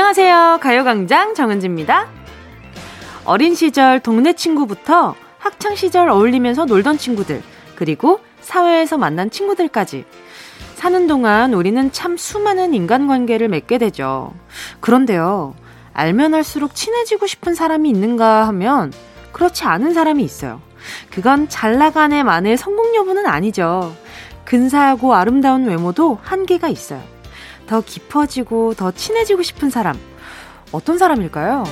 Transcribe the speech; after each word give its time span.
안녕하세요. 0.00 0.60
가요광장 0.62 1.34
정은지입니다. 1.34 2.08
어린 3.26 3.54
시절 3.54 4.00
동네 4.00 4.32
친구부터 4.32 5.14
학창 5.36 5.74
시절 5.74 6.08
어울리면서 6.08 6.64
놀던 6.64 6.96
친구들, 6.96 7.42
그리고 7.74 8.18
사회에서 8.40 8.96
만난 8.96 9.30
친구들까지. 9.30 10.06
사는 10.76 11.06
동안 11.06 11.52
우리는 11.52 11.92
참 11.92 12.16
수많은 12.16 12.72
인간관계를 12.72 13.48
맺게 13.48 13.76
되죠. 13.76 14.32
그런데요, 14.80 15.54
알면 15.92 16.32
할수록 16.32 16.74
친해지고 16.74 17.26
싶은 17.26 17.54
사람이 17.54 17.90
있는가 17.90 18.48
하면 18.48 18.94
그렇지 19.32 19.64
않은 19.64 19.92
사람이 19.92 20.24
있어요. 20.24 20.62
그건 21.10 21.50
잘 21.50 21.76
나간 21.76 22.14
애만의 22.14 22.56
성공 22.56 22.96
여부는 22.96 23.26
아니죠. 23.26 23.94
근사하고 24.46 25.14
아름다운 25.14 25.66
외모도 25.66 26.18
한계가 26.22 26.68
있어요. 26.68 27.02
더 27.70 27.80
깊어지고 27.80 28.74
더 28.74 28.90
친해지고 28.90 29.44
싶은 29.44 29.70
사람. 29.70 29.96
어떤 30.72 30.98
사람일까요? 30.98 31.62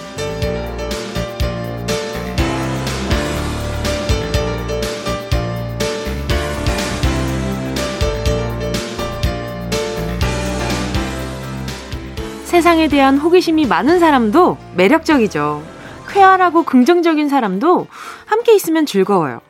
세상에 12.45 12.87
대한 12.87 13.19
호기심이 13.19 13.67
많은 13.67 13.99
사람도 13.99 14.57
매력적이죠. 14.77 15.65
쾌활하고 16.11 16.63
긍정적인 16.63 17.29
사람도 17.29 17.89
함께 18.25 18.55
있으면 18.55 18.87
즐거워요. 18.87 19.41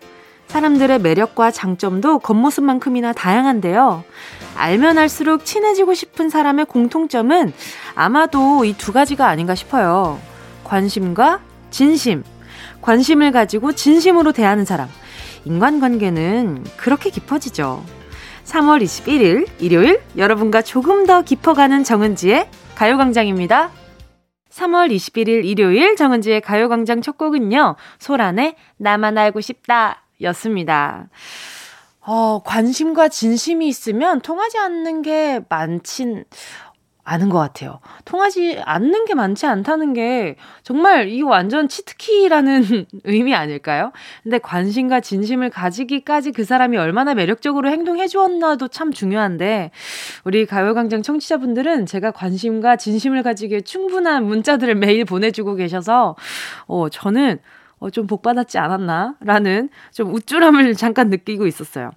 사람들의 0.49 0.99
매력과 1.01 1.51
장점도 1.51 2.21
겉모습만큼이나 2.21 3.13
다양한데요. 3.13 4.03
알면 4.57 4.99
알수록 4.99 5.45
친해지고 5.45 5.95
싶은 5.95 6.31
사람의 6.31 6.65
공통점은 6.67 7.53
아마도 7.95 8.65
이 8.65 8.75
두 8.77 8.93
가지가 8.93 9.29
아닌가 9.29 9.55
싶어요. 9.55 10.19
관심과 10.65 11.41
진심. 11.71 12.25
관심을 12.81 13.31
가지고 13.31 13.73
진심으로 13.73 14.33
대하는 14.33 14.65
사람. 14.65 14.89
인간관계는 15.45 16.65
그렇게 16.77 17.11
깊어지죠. 17.11 17.85
3월 18.45 18.83
21일 18.83 19.47
일요일 19.59 20.01
여러분과 20.17 20.63
조금 20.63 21.05
더 21.07 21.23
깊어가는 21.23 21.85
정은지의 21.85 22.49
가요광장입니다. 22.75 23.71
3월 24.51 24.91
21일 24.91 25.45
일요일 25.45 25.95
정은지의 25.97 26.41
가요광장 26.41 27.03
첫 27.03 27.19
곡은요. 27.19 27.77
소란의 27.99 28.57
나만 28.79 29.19
알고 29.19 29.41
싶다 29.43 30.03
였습니다. 30.23 31.09
어, 32.01 32.43
관심과 32.43 33.09
진심이 33.09 33.69
있으면 33.69 34.21
통하지 34.21 34.59
않는 34.59 35.03
게 35.03 35.41
많진 35.49 36.25
않은 37.09 37.31
것 37.31 37.39
같아요. 37.39 37.81
통하지 38.05 38.61
않는 38.65 39.07
게 39.07 39.15
많지 39.15 39.47
않다는 39.47 39.95
게 39.95 40.37
정말 40.63 41.09
이거 41.09 41.29
완전 41.29 41.69
치트키라는 41.69 42.87
의미 43.05 43.35
아닐까요? 43.35 43.93
근데 44.23 44.39
관심과 44.39 45.01
진심을 45.01 45.49
가지기까지 45.51 46.33
그 46.33 46.45
사람이 46.45 46.77
얼마나 46.77 47.15
매력적으로 47.15 47.71
행동해 47.71 48.07
주었나도 48.07 48.69
참 48.69 48.93
중요한데 48.93 49.71
우리 50.25 50.45
가요광장 50.45 51.03
청취자분들은 51.03 51.87
제가 51.87 52.11
관심과 52.11 52.77
진심을 52.77 53.23
가지기에 53.23 53.63
충분한 53.63 54.25
문자들을 54.27 54.75
매일 54.75 55.05
보내주고 55.07 55.55
계셔서 55.55 56.15
어, 56.67 56.89
저는 56.91 57.39
어, 57.79 57.91
좀 57.91 58.07
복받았지 58.07 58.59
않았나라는 58.59 59.71
좀 59.93 60.15
우쭐함을 60.15 60.75
잠깐 60.77 61.11
느끼고 61.11 61.47
있었어요. 61.47 61.91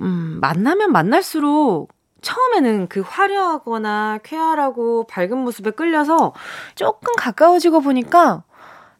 음, 0.00 0.38
만나면 0.40 0.92
만날수록 0.92 1.92
처음에는 2.20 2.88
그 2.88 3.00
화려하거나 3.00 4.20
쾌활하고 4.22 5.06
밝은 5.06 5.36
모습에 5.38 5.70
끌려서 5.70 6.32
조금 6.74 7.14
가까워지고 7.16 7.80
보니까 7.80 8.44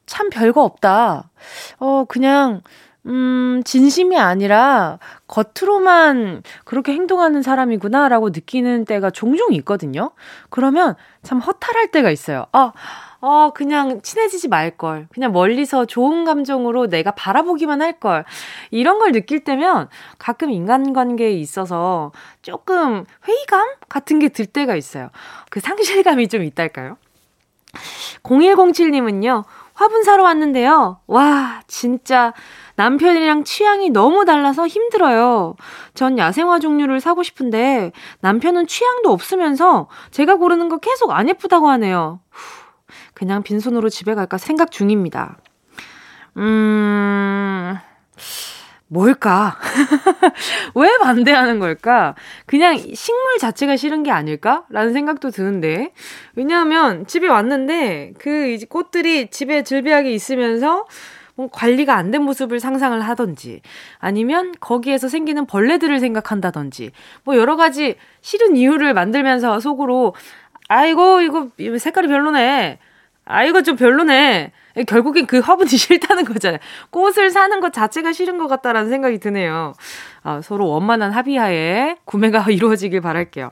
참 0.06 0.28
별거 0.28 0.62
없다. 0.62 1.31
어, 1.78 2.05
그냥, 2.05 2.61
음, 3.06 3.60
진심이 3.65 4.19
아니라 4.19 4.98
겉으로만 5.28 6.42
그렇게 6.65 6.92
행동하는 6.92 7.42
사람이구나라고 7.42 8.31
느끼는 8.31 8.87
때가 8.87 9.10
종종 9.10 9.53
있거든요. 9.54 10.12
그러면 10.48 10.94
참 11.22 11.38
허탈할 11.38 11.88
때가 11.88 12.10
있어요. 12.10 12.47
아, 12.53 12.72
어, 13.20 13.50
그냥 13.54 14.00
친해지지 14.03 14.48
말걸. 14.48 15.09
그냥 15.12 15.32
멀리서 15.32 15.84
좋은 15.87 16.25
감정으로 16.25 16.88
내가 16.88 17.10
바라보기만 17.10 17.82
할걸. 17.82 18.25
이런 18.70 18.98
걸 18.98 19.12
느낄 19.12 19.44
때면 19.44 19.88
가끔 20.19 20.50
인간관계에 20.50 21.32
있어서 21.32 22.12
조금 22.42 23.04
회의감 23.26 23.69
같은 23.88 24.19
게 24.19 24.28
들 24.28 24.47
때가 24.47 24.76
있어요. 24.76 25.10
그 25.50 25.60
상실감이 25.60 26.28
좀 26.28 26.42
있달까요? 26.42 26.97
0107님은요, 28.22 29.44
화분 29.75 30.05
사러 30.05 30.23
왔는데요. 30.23 31.01
와, 31.07 31.61
진짜 31.67 32.33
남편이랑 32.77 33.45
취향이 33.45 33.91
너무 33.91 34.25
달라서 34.25 34.67
힘들어요. 34.67 35.57
전 35.95 36.17
야생화 36.17 36.61
종류를 36.61 37.01
사고 37.01 37.23
싶은데 37.23 37.93
남편은 38.21 38.67
취향도 38.67 39.13
없으면서 39.13 39.89
제가 40.11 40.37
고르는 40.37 40.69
거 40.69 40.79
계속 40.79 41.11
안 41.11 41.29
예쁘다고 41.29 41.69
하네요. 41.69 42.21
후, 42.31 42.65
그냥 43.15 43.43
빈손으로 43.43 43.89
집에 43.89 44.15
갈까 44.15 44.39
생각 44.39 44.71
중입니다. 44.71 45.39
음, 46.37 47.77
뭘까? 48.89 49.56
왜 50.75 50.89
반대하는 51.03 51.59
걸까? 51.59 52.15
그냥 52.47 52.77
식물 52.77 53.39
자체가 53.39 53.77
싫은 53.77 54.03
게 54.03 54.11
아닐까? 54.11 54.65
라는 54.69 54.93
생각도 54.93 55.31
드는데. 55.31 55.93
왜냐하면 56.37 57.06
집에 57.06 57.27
왔는데 57.27 58.12
그 58.19 58.59
꽃들이 58.69 59.31
집에 59.31 59.62
즐비하게 59.65 60.12
있으면서 60.12 60.87
뭐 61.37 61.49
관리가 61.50 61.97
안 61.97 62.11
된 62.12 62.22
모습을 62.22 62.61
상상을 62.61 63.00
하던지 63.00 63.61
아니면 63.99 64.53
거기에서 64.61 65.09
생기는 65.09 65.47
벌레들을 65.47 65.99
생각한다던지 65.99 66.93
뭐 67.25 67.37
여러 67.37 67.56
가지 67.56 67.97
싫은 68.21 68.56
이유를 68.56 68.95
만들면서 68.95 69.59
속으로 69.59 70.15
아이고 70.69 71.22
이거 71.22 71.49
색깔이 71.78 72.06
별로네 72.06 72.78
아, 73.25 73.45
이거 73.45 73.62
좀 73.62 73.77
별로네. 73.77 74.53
결국엔 74.87 75.27
그 75.27 75.39
화분이 75.39 75.71
싫다는 75.77 76.25
거잖아요. 76.25 76.59
꽃을 76.91 77.31
사는 77.31 77.61
것 77.61 77.73
자체가 77.73 78.12
싫은 78.12 78.39
것 78.39 78.49
같다라는 78.49 78.91
생각이 78.91 79.19
드네요. 79.19 79.73
아, 80.23 80.41
서로 80.43 80.69
원만한 80.69 81.12
합의하에 81.12 81.97
구매가 82.05 82.47
이루어지길 82.51 83.01
바랄게요. 83.01 83.51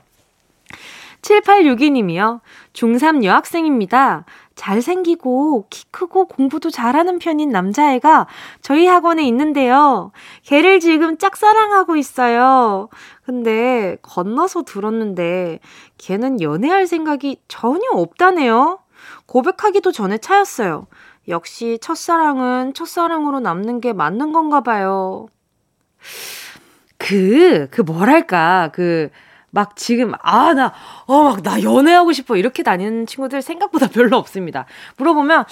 7862님이요. 1.22 2.40
중3 2.72 3.22
여학생입니다. 3.22 4.24
잘생기고 4.56 5.66
키 5.70 5.84
크고 5.90 6.26
공부도 6.26 6.70
잘하는 6.70 7.18
편인 7.20 7.50
남자애가 7.50 8.26
저희 8.60 8.86
학원에 8.86 9.24
있는데요. 9.28 10.10
걔를 10.42 10.80
지금 10.80 11.16
짝사랑하고 11.16 11.96
있어요. 11.96 12.88
근데 13.24 13.96
건너서 14.02 14.62
들었는데 14.62 15.60
걔는 15.98 16.40
연애할 16.40 16.86
생각이 16.88 17.38
전혀 17.46 17.88
없다네요. 17.92 18.81
고백하기도 19.32 19.92
전에 19.92 20.18
차였어요. 20.18 20.86
역시 21.26 21.78
첫사랑은 21.80 22.74
첫사랑으로 22.74 23.40
남는 23.40 23.80
게 23.80 23.94
맞는 23.94 24.30
건가 24.32 24.60
봐요. 24.60 25.26
그, 26.98 27.66
그 27.70 27.80
뭐랄까, 27.80 28.70
그, 28.74 29.08
막 29.48 29.74
지금, 29.74 30.12
아, 30.20 30.52
나, 30.52 30.74
어, 31.06 31.22
막, 31.22 31.42
나 31.42 31.62
연애하고 31.62 32.12
싶어. 32.12 32.36
이렇게 32.36 32.62
다니는 32.62 33.06
친구들 33.06 33.40
생각보다 33.40 33.88
별로 33.88 34.18
없습니다. 34.18 34.66
물어보면, 34.98 35.46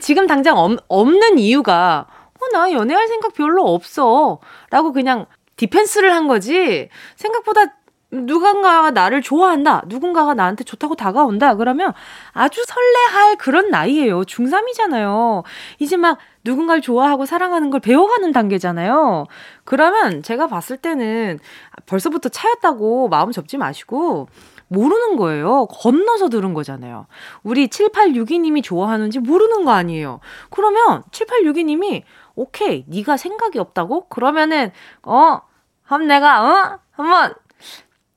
지금 0.00 0.28
당장 0.28 0.56
없, 0.56 0.78
없는 0.86 1.40
이유가, 1.40 2.06
어, 2.34 2.52
나 2.52 2.70
연애할 2.70 3.08
생각 3.08 3.34
별로 3.34 3.64
없어. 3.64 4.38
라고 4.70 4.92
그냥 4.92 5.26
디펜스를 5.56 6.12
한 6.12 6.28
거지. 6.28 6.88
생각보다 7.16 7.74
누군가가 8.22 8.90
나를 8.92 9.22
좋아한다. 9.22 9.82
누군가가 9.86 10.34
나한테 10.34 10.64
좋다고 10.64 10.94
다가온다. 10.94 11.56
그러면 11.56 11.92
아주 12.32 12.64
설레할 12.66 13.36
그런 13.36 13.70
나이예요. 13.70 14.22
중3이잖아요. 14.22 15.42
이제 15.78 15.96
막 15.96 16.18
누군가를 16.44 16.80
좋아하고 16.80 17.26
사랑하는 17.26 17.70
걸 17.70 17.80
배워가는 17.80 18.32
단계잖아요. 18.32 19.26
그러면 19.64 20.22
제가 20.22 20.46
봤을 20.46 20.76
때는 20.76 21.38
벌써부터 21.86 22.28
차였다고 22.28 23.08
마음 23.08 23.32
접지 23.32 23.56
마시고 23.56 24.28
모르는 24.68 25.16
거예요. 25.16 25.66
건너서 25.66 26.28
들은 26.28 26.54
거잖아요. 26.54 27.06
우리 27.42 27.68
7862님이 27.68 28.62
좋아하는지 28.62 29.18
모르는 29.18 29.64
거 29.64 29.72
아니에요. 29.72 30.20
그러면 30.50 31.02
7862님이 31.10 32.02
오케이, 32.36 32.84
네가 32.88 33.16
생각이 33.16 33.58
없다고? 33.58 34.08
그러면은 34.08 34.72
어, 35.02 35.40
한번 35.84 36.08
내가 36.08 36.42
어? 36.42 36.78
한번 36.92 37.34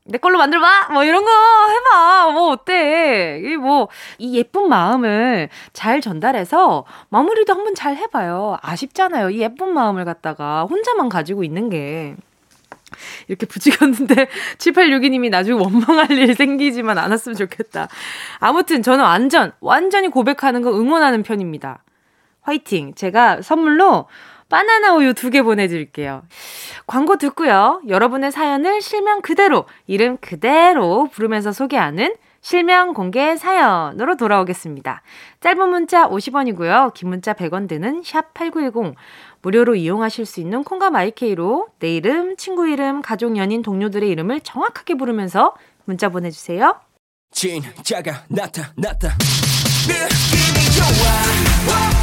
내 0.07 0.17
걸로 0.17 0.37
만들어봐! 0.37 0.89
뭐 0.93 1.03
이런 1.03 1.23
거 1.23 1.31
해봐! 1.31 2.31
뭐 2.31 2.51
어때? 2.51 3.41
이 3.43 3.57
뭐, 3.57 3.89
이 4.17 4.37
예쁜 4.37 4.69
마음을 4.69 5.49
잘 5.73 6.01
전달해서 6.01 6.85
마무리도 7.09 7.53
한번 7.53 7.75
잘 7.75 7.97
해봐요. 7.97 8.57
아쉽잖아요. 8.61 9.29
이 9.31 9.41
예쁜 9.41 9.73
마음을 9.73 10.05
갖다가 10.05 10.63
혼자만 10.63 11.09
가지고 11.09 11.43
있는 11.43 11.69
게. 11.69 12.15
이렇게 13.27 13.45
붙이겠는데 13.45 14.27
7862님이 14.57 15.29
나중에 15.29 15.59
원망할 15.59 16.11
일 16.11 16.33
생기지만 16.35 16.97
않았으면 16.97 17.35
좋겠다. 17.35 17.89
아무튼 18.39 18.81
저는 18.81 19.03
완전 19.03 19.51
완전히 19.59 20.07
고백하는 20.07 20.61
거 20.61 20.71
응원하는 20.71 21.23
편입니다. 21.23 21.83
화이팅. 22.41 22.93
제가 22.95 23.41
선물로 23.41 24.07
바나나 24.49 24.93
우유 24.95 25.13
두 25.13 25.29
개 25.29 25.41
보내드릴게요. 25.41 26.23
광고 26.85 27.17
듣고요. 27.17 27.81
여러분의 27.87 28.31
사연을 28.31 28.81
실명 28.81 29.21
그대로, 29.21 29.65
이름 29.87 30.17
그대로 30.17 31.09
부르면서 31.11 31.51
소개하는 31.51 32.15
실명 32.39 32.93
공개 32.93 33.35
사연으로 33.35 34.15
돌아오겠습니다. 34.15 35.01
짧은 35.41 35.69
문자 35.69 36.07
50원이고요. 36.07 36.93
긴 36.93 37.09
문자 37.09 37.33
100원 37.33 37.67
드는 37.67 38.03
샵 38.05 38.33
8910. 38.33 38.95
무료로 39.41 39.75
이용하실 39.75 40.25
수 40.25 40.39
있는 40.39 40.63
콩과 40.63 40.89
마이케이로 40.91 41.67
내 41.79 41.95
이름, 41.95 42.37
친구 42.37 42.67
이름, 42.67 43.01
가족, 43.01 43.35
연인, 43.37 43.61
동료들의 43.61 44.07
이름을 44.09 44.41
정확하게 44.41 44.93
부르면서 44.95 45.55
문자 45.85 46.07
보내주세요. 46.09 46.79
진짜가 47.31 48.23
나타났다. 48.29 49.17
느낌이 49.87 50.71
좋아. 50.77 51.96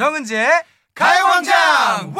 정은지의 0.00 0.48
가요광장! 0.94 2.14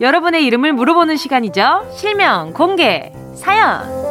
여러분의 0.00 0.44
이름을 0.46 0.72
물어보는 0.72 1.16
시간이죠. 1.16 1.92
실명 1.94 2.52
공개 2.52 3.12
사연. 3.34 4.09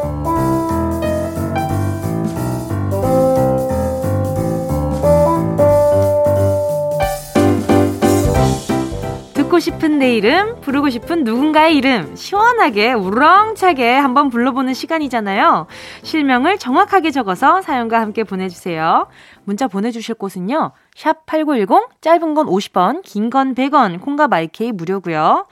듣고 9.60 9.76
싶은 9.76 10.00
내 10.00 10.16
이름, 10.16 10.60
부르고 10.62 10.90
싶은 10.90 11.26
누군가의 11.26 11.76
이름, 11.76 12.16
시원하게, 12.16 12.94
우렁차게 12.94 13.92
한번 13.94 14.30
불러보는 14.30 14.74
시간이잖아요. 14.74 15.68
실명을 16.02 16.58
정확하게 16.58 17.12
적어서 17.12 17.62
사연과 17.62 18.00
함께 18.00 18.24
보내주세요. 18.24 19.08
문자 19.44 19.68
보내주실 19.68 20.16
곳은요. 20.16 20.72
샵 20.96 21.26
8910, 21.26 21.90
짧은 22.00 22.34
건 22.36 22.48
50원, 22.48 23.02
긴 23.04 23.30
건 23.30 23.54
100원, 23.54 24.00
콩과 24.02 24.30
마이케이 24.30 24.72
무료고요. 24.72 25.46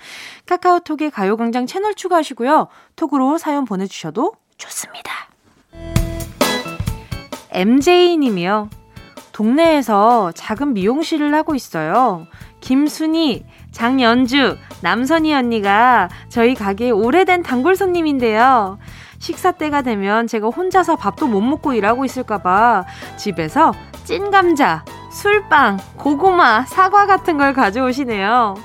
카카오톡에 0.46 1.10
가요광장 1.10 1.66
채널 1.66 1.94
추가하시고요. 1.94 2.68
톡으로 2.96 3.38
사연 3.38 3.66
보내주셔도 3.66 4.34
좋습니다. 4.58 5.12
MJ님이요. 7.52 8.70
동네에서 9.38 10.32
작은 10.34 10.74
미용실을 10.74 11.36
하고 11.36 11.54
있어요. 11.54 12.26
김순희, 12.60 13.46
장연주, 13.72 14.58
남선희 14.82 15.32
언니가 15.32 16.10
저희 16.28 16.56
가게에 16.56 16.90
오래된 16.90 17.44
단골 17.44 17.76
손님인데요. 17.76 18.80
식사 19.20 19.52
때가 19.52 19.84
되면 19.84 20.26
제가 20.26 20.48
혼자서 20.48 20.96
밥도 20.96 21.28
못 21.28 21.42
먹고 21.42 21.74
일하고 21.74 22.04
있을까봐 22.04 22.86
집에서 23.18 23.74
찐 24.06 24.32
감자, 24.32 24.84
술빵, 25.12 25.78
고구마, 25.98 26.66
사과 26.66 27.06
같은 27.06 27.38
걸 27.38 27.54
가져오시네요. 27.54 28.56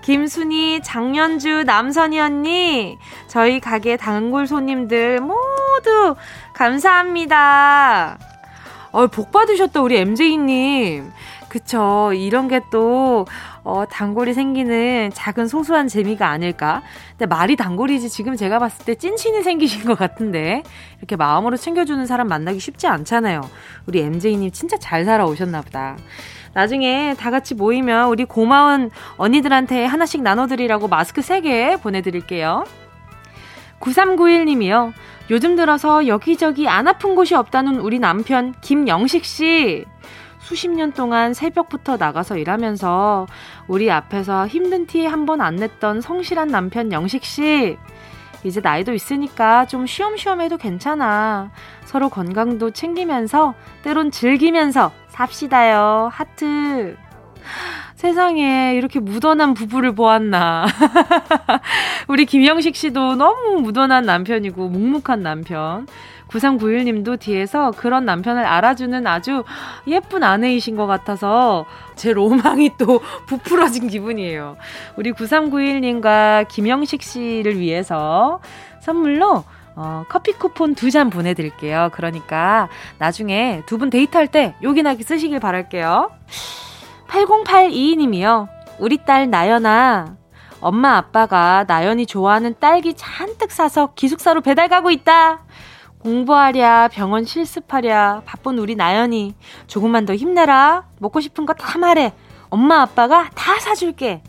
김순희, 0.00 0.80
장연주, 0.82 1.64
남선희 1.64 2.18
언니, 2.18 2.98
저희 3.26 3.60
가게 3.60 3.98
단골 3.98 4.46
손님들 4.46 5.20
모두 5.20 6.16
감사합니다. 6.54 8.18
어, 8.94 9.08
복 9.08 9.32
받으셨다, 9.32 9.82
우리 9.82 9.96
MJ님. 9.96 11.10
그쵸. 11.48 12.12
이런 12.14 12.46
게 12.46 12.60
또, 12.70 13.26
어, 13.64 13.84
단골이 13.90 14.34
생기는 14.34 15.10
작은 15.12 15.48
소소한 15.48 15.88
재미가 15.88 16.28
아닐까. 16.28 16.80
근데 17.10 17.26
말이 17.26 17.56
단골이지 17.56 18.08
지금 18.08 18.36
제가 18.36 18.60
봤을 18.60 18.84
때 18.84 18.94
찐친이 18.94 19.42
생기신 19.42 19.84
것 19.84 19.98
같은데. 19.98 20.62
이렇게 20.98 21.16
마음으로 21.16 21.56
챙겨주는 21.56 22.06
사람 22.06 22.28
만나기 22.28 22.60
쉽지 22.60 22.86
않잖아요. 22.86 23.40
우리 23.86 23.98
MJ님 23.98 24.52
진짜 24.52 24.76
잘 24.76 25.04
살아오셨나 25.04 25.62
보다. 25.62 25.96
나중에 26.52 27.16
다 27.18 27.32
같이 27.32 27.56
모이면 27.56 28.10
우리 28.10 28.24
고마운 28.24 28.90
언니들한테 29.16 29.86
하나씩 29.86 30.22
나눠드리라고 30.22 30.86
마스크 30.86 31.20
3개 31.20 31.82
보내드릴게요. 31.82 32.64
9391님이요. 33.80 34.92
요즘 35.30 35.56
들어서 35.56 36.06
여기저기 36.06 36.68
안 36.68 36.86
아픈 36.86 37.14
곳이 37.14 37.34
없다는 37.34 37.80
우리 37.80 37.98
남편 37.98 38.54
김영식 38.60 39.24
씨. 39.24 39.84
수십 40.38 40.68
년 40.68 40.92
동안 40.92 41.32
새벽부터 41.32 41.96
나가서 41.96 42.36
일하면서 42.36 43.26
우리 43.66 43.90
앞에서 43.90 44.46
힘든 44.46 44.86
티 44.86 45.06
한 45.06 45.24
번 45.24 45.40
안 45.40 45.56
냈던 45.56 46.02
성실한 46.02 46.48
남편 46.48 46.92
영식 46.92 47.24
씨. 47.24 47.78
이제 48.44 48.60
나이도 48.60 48.92
있으니까 48.92 49.66
좀 49.66 49.86
쉬엄쉬엄 49.86 50.42
해도 50.42 50.58
괜찮아. 50.58 51.50
서로 51.86 52.10
건강도 52.10 52.70
챙기면서 52.72 53.54
때론 53.82 54.10
즐기면서 54.10 54.92
삽시다요. 55.08 56.10
하트. 56.12 56.98
세상에 58.04 58.74
이렇게 58.74 59.00
무던한 59.00 59.54
부부를 59.54 59.94
보았나. 59.94 60.66
우리 62.06 62.26
김영식 62.26 62.76
씨도 62.76 63.14
너무 63.14 63.62
무던한 63.62 64.04
남편이고 64.04 64.68
묵묵한 64.68 65.22
남편. 65.22 65.86
9391님도 66.28 67.18
뒤에서 67.18 67.70
그런 67.70 68.04
남편을 68.04 68.44
알아주는 68.44 69.06
아주 69.06 69.44
예쁜 69.86 70.22
아내이신 70.22 70.76
것 70.76 70.86
같아서 70.86 71.64
제 71.96 72.12
로망이 72.12 72.72
또 72.76 73.00
부풀어진 73.26 73.88
기분이에요. 73.88 74.58
우리 74.96 75.12
9391님과 75.12 76.46
김영식 76.48 77.02
씨를 77.02 77.58
위해서 77.58 78.40
선물로 78.80 79.44
어, 79.76 80.04
커피 80.10 80.32
쿠폰 80.32 80.74
두 80.74 80.90
잔 80.90 81.08
보내드릴게요. 81.08 81.88
그러니까 81.94 82.68
나중에 82.98 83.62
두 83.64 83.78
분 83.78 83.88
데이트할 83.88 84.26
때 84.28 84.54
요긴하게 84.62 85.02
쓰시길 85.04 85.40
바랄게요. 85.40 86.10
8082님이요. 87.08 88.48
우리 88.78 88.98
딸 89.04 89.30
나연아. 89.30 90.16
엄마 90.60 90.96
아빠가 90.96 91.64
나연이 91.68 92.06
좋아하는 92.06 92.54
딸기 92.58 92.94
잔뜩 92.94 93.50
사서 93.50 93.92
기숙사로 93.94 94.40
배달 94.40 94.68
가고 94.68 94.90
있다. 94.90 95.44
공부하랴, 95.98 96.88
병원 96.88 97.24
실습하랴, 97.24 98.22
바쁜 98.24 98.58
우리 98.58 98.74
나연이. 98.74 99.34
조금만 99.66 100.04
더 100.06 100.14
힘내라. 100.14 100.84
먹고 100.98 101.20
싶은 101.20 101.46
거 101.46 101.54
다 101.54 101.78
말해. 101.78 102.12
엄마 102.50 102.82
아빠가 102.82 103.30
다 103.34 103.58
사줄게. 103.60 104.22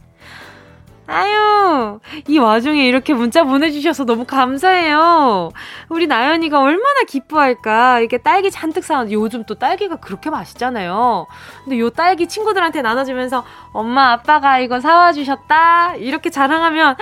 아유, 1.07 1.99
이 2.27 2.39
와중에 2.39 2.87
이렇게 2.87 3.13
문자 3.13 3.43
보내주셔서 3.43 4.05
너무 4.05 4.25
감사해요. 4.25 5.51
우리 5.89 6.07
나연이가 6.07 6.59
얼마나 6.59 7.03
기뻐할까. 7.07 7.99
이렇게 7.99 8.17
딸기 8.17 8.49
잔뜩 8.49 8.83
사온, 8.83 9.11
요즘 9.11 9.43
또 9.43 9.55
딸기가 9.55 9.97
그렇게 9.97 10.29
맛있잖아요. 10.29 11.27
근데 11.63 11.79
요 11.79 11.89
딸기 11.91 12.27
친구들한테 12.27 12.81
나눠주면서 12.81 13.43
엄마, 13.71 14.13
아빠가 14.13 14.59
이거 14.59 14.79
사와주셨다. 14.79 15.95
이렇게 15.95 16.31
자랑하면, 16.31 16.95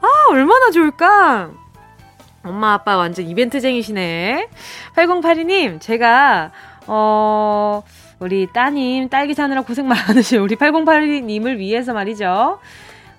아, 0.00 0.08
얼마나 0.30 0.70
좋을까. 0.70 1.50
엄마, 2.44 2.74
아빠 2.74 2.96
완전 2.96 3.26
이벤트쟁이시네. 3.26 4.48
8082님, 4.96 5.80
제가, 5.80 6.50
어, 6.88 7.82
우리 8.18 8.46
따님 8.52 9.08
딸기 9.08 9.34
사느라 9.34 9.60
고생 9.60 9.86
많으신 9.88 10.40
우리 10.40 10.56
8082님을 10.56 11.58
위해서 11.58 11.92
말이죠. 11.92 12.58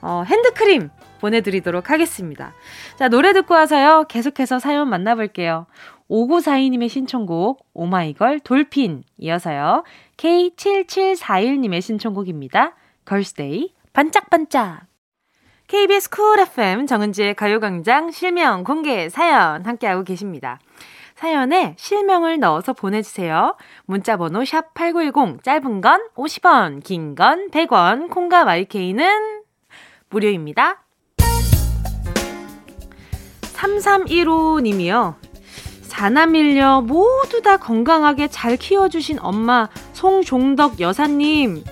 어, 0.02 0.24
핸드크림 0.26 0.90
보내드리도록 1.20 1.90
하겠습니다. 1.90 2.54
자, 2.98 3.10
노래 3.10 3.34
듣고 3.34 3.54
와서요. 3.54 4.06
계속해서 4.08 4.60
사연 4.60 4.90
만나볼게요. 4.90 5.66
5942님의 6.10 6.90
신청곡, 6.90 7.66
오마이걸 7.74 8.40
Dolphin. 8.42 9.04
이어서요. 9.18 9.84
K7741님의 10.18 11.82
신청곡입니다. 11.82 12.76
걸스데이, 13.06 13.74
반짝반짝. 13.94 14.86
KBS 15.68 16.10
Cool 16.10 16.40
FM 16.40 16.88
정은지의 16.88 17.34
가요광장 17.36 18.12
실명 18.12 18.64
공개 18.64 19.10
사연 19.10 19.66
함께하고 19.66 20.04
계십니다. 20.04 20.60
사연에 21.16 21.74
실명을 21.78 22.40
넣어서 22.40 22.72
보내주세요. 22.74 23.58
문자번호 23.86 24.46
샵 24.46 24.74
8910, 24.76 25.44
짧은 25.44 25.82
건 25.82 26.08
50원, 26.16 26.84
긴 26.84 27.16
건 27.16 27.50
100원, 27.52 28.10
콩과 28.10 28.46
마이K는 28.46 29.42
무료입니다. 30.10 30.84
3315님이요. 33.42 35.16
사남일녀 35.82 36.82
모두 36.82 37.42
다 37.42 37.58
건강하게 37.58 38.28
잘 38.28 38.56
키워주신 38.56 39.18
엄마 39.22 39.68
송종덕 39.94 40.80
여사님. 40.80 41.64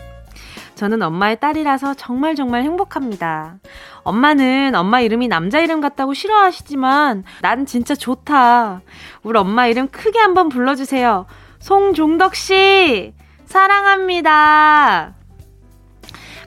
저는 0.76 1.02
엄마의 1.02 1.40
딸이라서 1.40 1.94
정말 1.94 2.36
정말 2.36 2.64
행복합니다. 2.64 3.56
엄마는 4.04 4.76
엄마 4.76 5.00
이름이 5.00 5.28
남자 5.28 5.60
이름 5.60 5.80
같다고 5.80 6.14
싫어하시지만 6.14 7.24
난 7.42 7.66
진짜 7.66 7.96
좋다. 7.96 8.82
우리 9.24 9.38
엄마 9.38 9.68
이름 9.68 9.88
크게 9.88 10.20
한번 10.20 10.50
불러주세요. 10.50 11.26
송종덕 11.60 12.36
씨! 12.36 13.14
사랑합니다. 13.46 15.16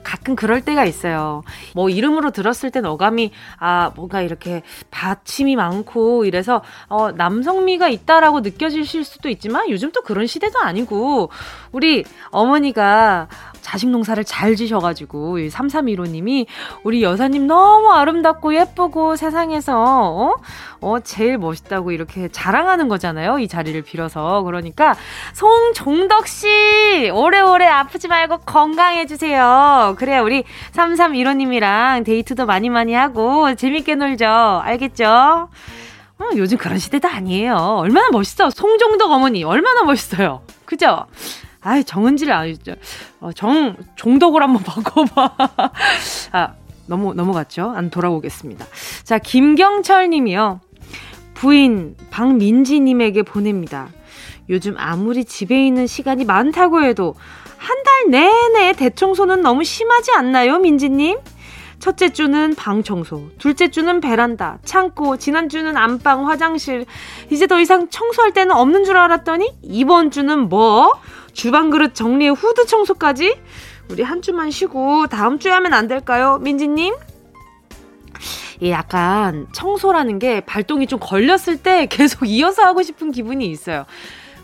가끔 0.09 0.35
그럴 0.35 0.61
때가 0.61 0.85
있어요. 0.85 1.43
뭐 1.75 1.87
이름으로 1.87 2.31
들었을 2.31 2.71
땐 2.71 2.83
어감이 2.85 3.31
아 3.59 3.91
뭔가 3.95 4.23
이렇게 4.23 4.63
받침이 4.89 5.55
많고 5.55 6.25
이래서 6.25 6.63
어 6.87 7.11
남성미가 7.11 7.89
있다라고 7.89 8.39
느껴지실 8.39 9.03
수도 9.03 9.29
있지만 9.29 9.69
요즘 9.69 9.91
또 9.91 10.01
그런 10.01 10.25
시대도 10.25 10.57
아니고 10.57 11.29
우리 11.71 12.05
어머니가 12.31 13.27
자식 13.69 13.87
농사를 13.89 14.23
잘 14.25 14.55
지셔가지고 14.55 15.37
3315님이 15.37 16.47
우리 16.83 17.03
여사님 17.03 17.45
너무 17.45 17.91
아름답고 17.91 18.55
예쁘고 18.55 19.15
세상에서 19.15 19.75
어? 19.77 20.35
어 20.81 20.99
제일 21.01 21.37
멋있다고 21.37 21.91
이렇게 21.91 22.29
자랑하는 22.29 22.87
거잖아요. 22.87 23.37
이 23.37 23.47
자리를 23.47 23.79
빌어서 23.83 24.41
그러니까 24.41 24.95
송종덕 25.35 26.27
씨 26.27 27.11
오래오래 27.13 27.67
아프지 27.67 28.07
말고 28.07 28.39
건강해 28.39 29.05
주세요. 29.05 29.93
그래 29.99 30.17
우리 30.17 30.45
3315님이랑 30.71 32.03
데이트도 32.05 32.47
많이 32.47 32.71
많이 32.71 32.95
하고 32.95 33.53
재밌게 33.53 33.93
놀죠. 33.93 34.25
알겠죠? 34.63 35.05
어, 35.05 36.25
요즘 36.37 36.57
그런 36.57 36.79
시대도 36.79 37.07
아니에요. 37.07 37.53
얼마나 37.53 38.09
멋있어. 38.09 38.49
송종덕 38.49 39.11
어머니 39.11 39.43
얼마나 39.43 39.83
멋있어요. 39.83 40.41
그죠? 40.65 41.05
아이, 41.61 41.83
정은지를 41.83 42.33
아니죠. 42.33 42.73
어, 43.19 43.31
정, 43.33 43.75
종덕을 43.95 44.41
한번 44.41 44.63
바꿔봐. 44.63 45.31
아, 46.31 46.53
너무, 46.87 47.13
넘어갔죠? 47.13 47.73
안 47.75 47.89
돌아오겠습니다. 47.89 48.65
자, 49.03 49.17
김경철 49.19 50.09
님이요. 50.09 50.61
부인 51.33 51.95
박민지 52.11 52.79
님에게 52.79 53.23
보냅니다. 53.23 53.89
요즘 54.49 54.75
아무리 54.77 55.25
집에 55.25 55.65
있는 55.65 55.85
시간이 55.87 56.25
많다고 56.25 56.83
해도 56.83 57.15
한 57.57 57.77
달 57.83 58.09
내내 58.09 58.73
대청소는 58.73 59.41
너무 59.41 59.63
심하지 59.63 60.11
않나요, 60.13 60.59
민지님? 60.59 61.17
첫째 61.79 62.09
주는 62.11 62.55
방 62.55 62.83
청소, 62.83 63.29
둘째 63.37 63.69
주는 63.69 64.01
베란다, 64.01 64.59
창고, 64.65 65.17
지난주는 65.17 65.75
안방, 65.77 66.27
화장실. 66.29 66.85
이제 67.29 67.47
더 67.47 67.59
이상 67.59 67.89
청소할 67.89 68.33
때는 68.33 68.55
없는 68.55 68.83
줄 68.85 68.97
알았더니 68.97 69.59
이번 69.61 70.11
주는 70.11 70.49
뭐? 70.49 70.91
주방 71.39 71.69
그릇 71.69 71.95
정리에 71.95 72.27
후드 72.27 72.65
청소까지? 72.65 73.33
우리 73.89 74.03
한 74.03 74.21
주만 74.21 74.51
쉬고 74.51 75.07
다음 75.07 75.39
주에 75.39 75.53
하면 75.53 75.73
안 75.73 75.87
될까요? 75.87 76.37
민지님? 76.41 76.93
이 78.59 78.71
약간 78.71 79.47
청소라는 79.53 80.19
게 80.19 80.41
발동이 80.41 80.85
좀 80.85 80.99
걸렸을 80.99 81.63
때 81.63 81.85
계속 81.85 82.27
이어서 82.27 82.63
하고 82.63 82.83
싶은 82.83 83.13
기분이 83.13 83.47
있어요. 83.47 83.85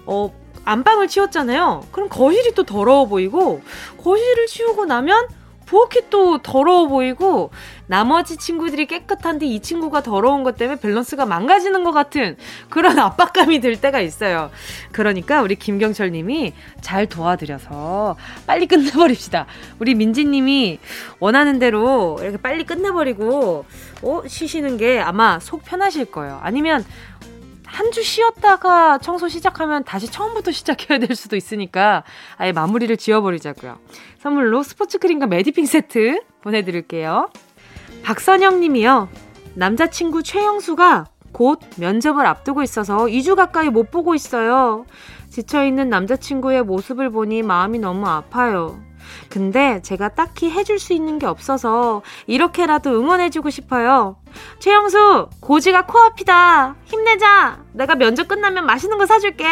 어, 0.06 0.34
안방을 0.64 1.10
치웠잖아요. 1.10 1.84
그럼 1.92 2.08
거실이 2.08 2.54
또 2.54 2.64
더러워 2.64 3.08
보이고, 3.08 3.62
거실을 4.02 4.46
치우고 4.48 4.86
나면 4.86 5.28
부엌이 5.65 6.10
또 6.10 6.38
더러워 6.39 6.88
보이고 6.88 7.51
나머지 7.88 8.38
친구들이 8.38 8.86
깨끗한데 8.88 9.45
이 9.45 9.60
친구가 9.60 10.01
더러운 10.01 10.43
것 10.43 10.57
때문에 10.57 10.79
밸런스가 10.79 11.25
망가지는 11.25 11.84
것 11.84 11.91
같은 11.91 12.38
그런 12.69 12.98
압박감이 13.00 13.60
들 13.60 13.79
때가 13.79 14.00
있어요. 14.01 14.50
그러니까 14.91 15.41
우리 15.41 15.55
김경철 15.55 16.12
님이 16.12 16.53
잘 16.81 17.07
도와드려서 17.07 18.15
빨리 18.48 18.65
끝내버립시다. 18.67 19.45
우리 19.79 19.95
민지 19.95 20.25
님이 20.25 20.79
원하는 21.19 21.60
대로 21.60 22.17
이렇게 22.22 22.38
빨리 22.38 22.63
끝내버리고 22.63 23.65
어, 24.01 24.22
쉬시는 24.27 24.77
게 24.77 25.00
아마 25.00 25.39
속 25.39 25.63
편하실 25.63 26.05
거예요. 26.05 26.39
아니면 26.41 26.86
한 27.75 27.91
주 27.91 28.03
쉬었다가 28.03 28.98
청소 29.00 29.27
시작하면 29.27 29.84
다시 29.84 30.08
처음부터 30.08 30.51
시작해야 30.51 30.98
될 30.98 31.15
수도 31.15 31.36
있으니까 31.36 32.03
아예 32.38 32.51
마무리를 32.51 32.96
지어버리자고요. 32.98 33.77
선물로 34.20 34.63
스포츠 34.63 34.98
크림과 34.98 35.27
메디핑 35.27 35.65
세트 35.65 36.22
보내드릴게요. 36.41 37.29
박선영 38.03 38.60
님이요. 38.62 39.10
남자친구 39.55 40.24
최영수가 40.24 41.05
곧 41.32 41.60
면접을 41.77 42.25
앞두고 42.25 42.63
있어서 42.63 42.98
2주 43.05 43.36
가까이 43.36 43.70
못 43.70 43.91
보고 43.91 44.15
있어요. 44.15 44.86
지쳐있는 45.29 45.89
남자친구의 45.89 46.63
모습을 46.63 47.10
보니 47.10 47.44
마음이 47.44 47.79
너무 47.79 48.08
아파요. 48.08 48.79
근데 49.30 49.82
제가 49.82 50.10
딱히 50.10 50.50
해줄 50.50 50.80
수 50.80 50.94
있는 50.94 51.20
게 51.20 51.26
없어서 51.26 52.02
이렇게라도 52.28 52.92
응원해주고 52.92 53.50
싶어요. 53.50 54.18
최영수, 54.60 55.30
고지가 55.40 55.86
코앞이다. 55.86 56.76
힘내자. 56.86 57.60
내가 57.74 57.96
면접 57.96 58.28
끝나면 58.28 58.66
맛있는 58.66 58.98
거 58.98 59.06
사줄게. 59.06 59.46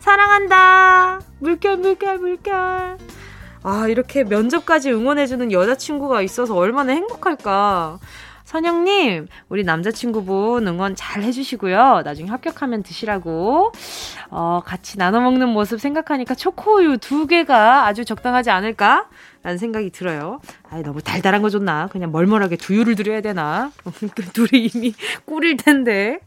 사랑한다. 0.00 1.20
물결, 1.38 1.76
물결, 1.76 2.18
물결. 2.18 2.98
아, 3.64 3.86
이렇게 3.88 4.24
면접까지 4.24 4.90
응원해주는 4.90 5.52
여자친구가 5.52 6.22
있어서 6.22 6.56
얼마나 6.56 6.92
행복할까. 6.92 7.98
선영님, 8.44 9.28
우리 9.48 9.64
남자친구분 9.64 10.66
응원 10.66 10.94
잘 10.94 11.22
해주시고요. 11.22 12.02
나중에 12.04 12.28
합격하면 12.28 12.82
드시라고. 12.82 13.72
어, 14.30 14.62
같이 14.64 14.98
나눠 14.98 15.20
먹는 15.20 15.48
모습 15.48 15.80
생각하니까 15.80 16.34
초코우유 16.34 16.98
두 16.98 17.26
개가 17.26 17.86
아주 17.86 18.04
적당하지 18.04 18.50
않을까? 18.50 19.08
라는 19.42 19.58
생각이 19.58 19.90
들어요. 19.90 20.40
아이, 20.70 20.82
너무 20.82 21.02
달달한 21.02 21.42
거 21.42 21.50
좋나? 21.50 21.88
그냥 21.88 22.12
멀멀하게 22.12 22.56
두유를 22.56 22.94
드려야 22.94 23.20
되나? 23.20 23.72
그 24.14 24.22
둘이 24.32 24.70
이미 24.72 24.94
꿀일 25.26 25.56
텐데. 25.56 26.20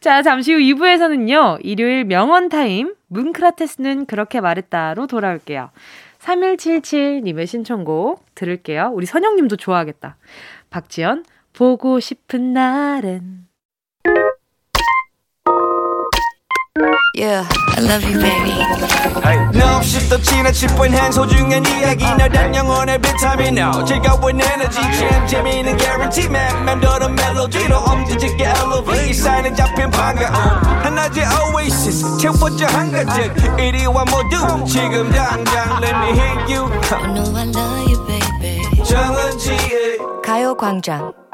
자, 0.00 0.22
잠시 0.22 0.54
후 0.54 0.58
2부에서는요, 0.58 1.58
일요일 1.62 2.04
명언타임, 2.04 2.94
문크라테스는 3.08 4.06
그렇게 4.06 4.40
말했다로 4.40 5.06
돌아올게요. 5.06 5.70
3177님의 6.20 7.46
신청곡 7.46 8.24
들을게요. 8.34 8.90
우리 8.94 9.06
선영님도 9.06 9.56
좋아하겠다. 9.56 10.16
박지연, 10.70 11.24
보고 11.56 11.98
싶은 12.00 12.52
날엔 12.52 13.46
Yeah, 17.16 17.48
I 17.74 17.82
love 17.82 18.04
you, 18.04 18.20
baby. 18.20 18.52
Hey. 19.24 19.38
No, 19.54 19.76
없이 19.78 20.06
또 20.10 20.20
지나칠 20.20 20.68
뻔한 20.76 21.10
소중한 21.10 21.64
이야기. 21.64 22.04
너란 22.04 22.54
영혼의 22.54 23.00
비타민 23.00 23.56
O 23.56 23.82
즐거운 23.86 24.38
에너지 24.38 24.78
참 24.82 25.26
재미있는 25.26 25.78
guarantee 25.78 26.28
man. 26.28 26.64
맘대로 26.66 27.08
멜로디로 27.08 27.74
엄지짓게 27.74 28.44
elevate 28.44 29.14
사인은 29.14 29.56
잡힌 29.56 29.90
반가움 29.90 30.34
하나의 30.34 31.24
oasis. 31.54 32.18
채워져 32.20 32.66
한가득 32.66 33.58
이리와 33.58 34.04
모두. 34.04 34.66
지금 34.66 35.10
당장 35.10 35.82
let 35.82 35.96
me 35.96 36.10
hit 36.10 36.54
you. 36.54 36.66
I 36.92 37.14
know 37.14 37.34
I 37.34 37.48
love 37.48 37.90
you, 37.90 38.06
baby. 38.06 38.84
정은지의 38.84 39.98
가요광장 40.22 41.25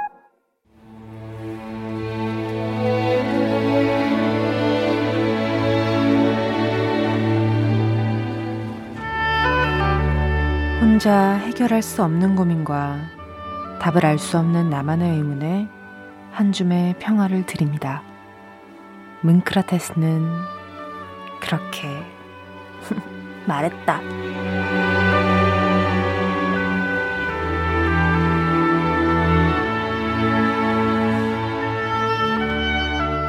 혼자 10.93 11.37
해결할 11.37 11.81
수 11.81 12.05
없는 12.05 12.37
고민과 12.37 12.99
답을 13.81 14.05
알 14.05 14.19
수 14.19 14.37
없는 14.37 14.69
나만의 14.69 15.17
의문에 15.17 15.67
한 16.33 16.53
줌의 16.53 16.97
평화를 16.99 17.47
드립니다. 17.47 18.03
문크라테스는 19.23 20.29
그렇게 21.41 21.89
말했다. 23.49 24.01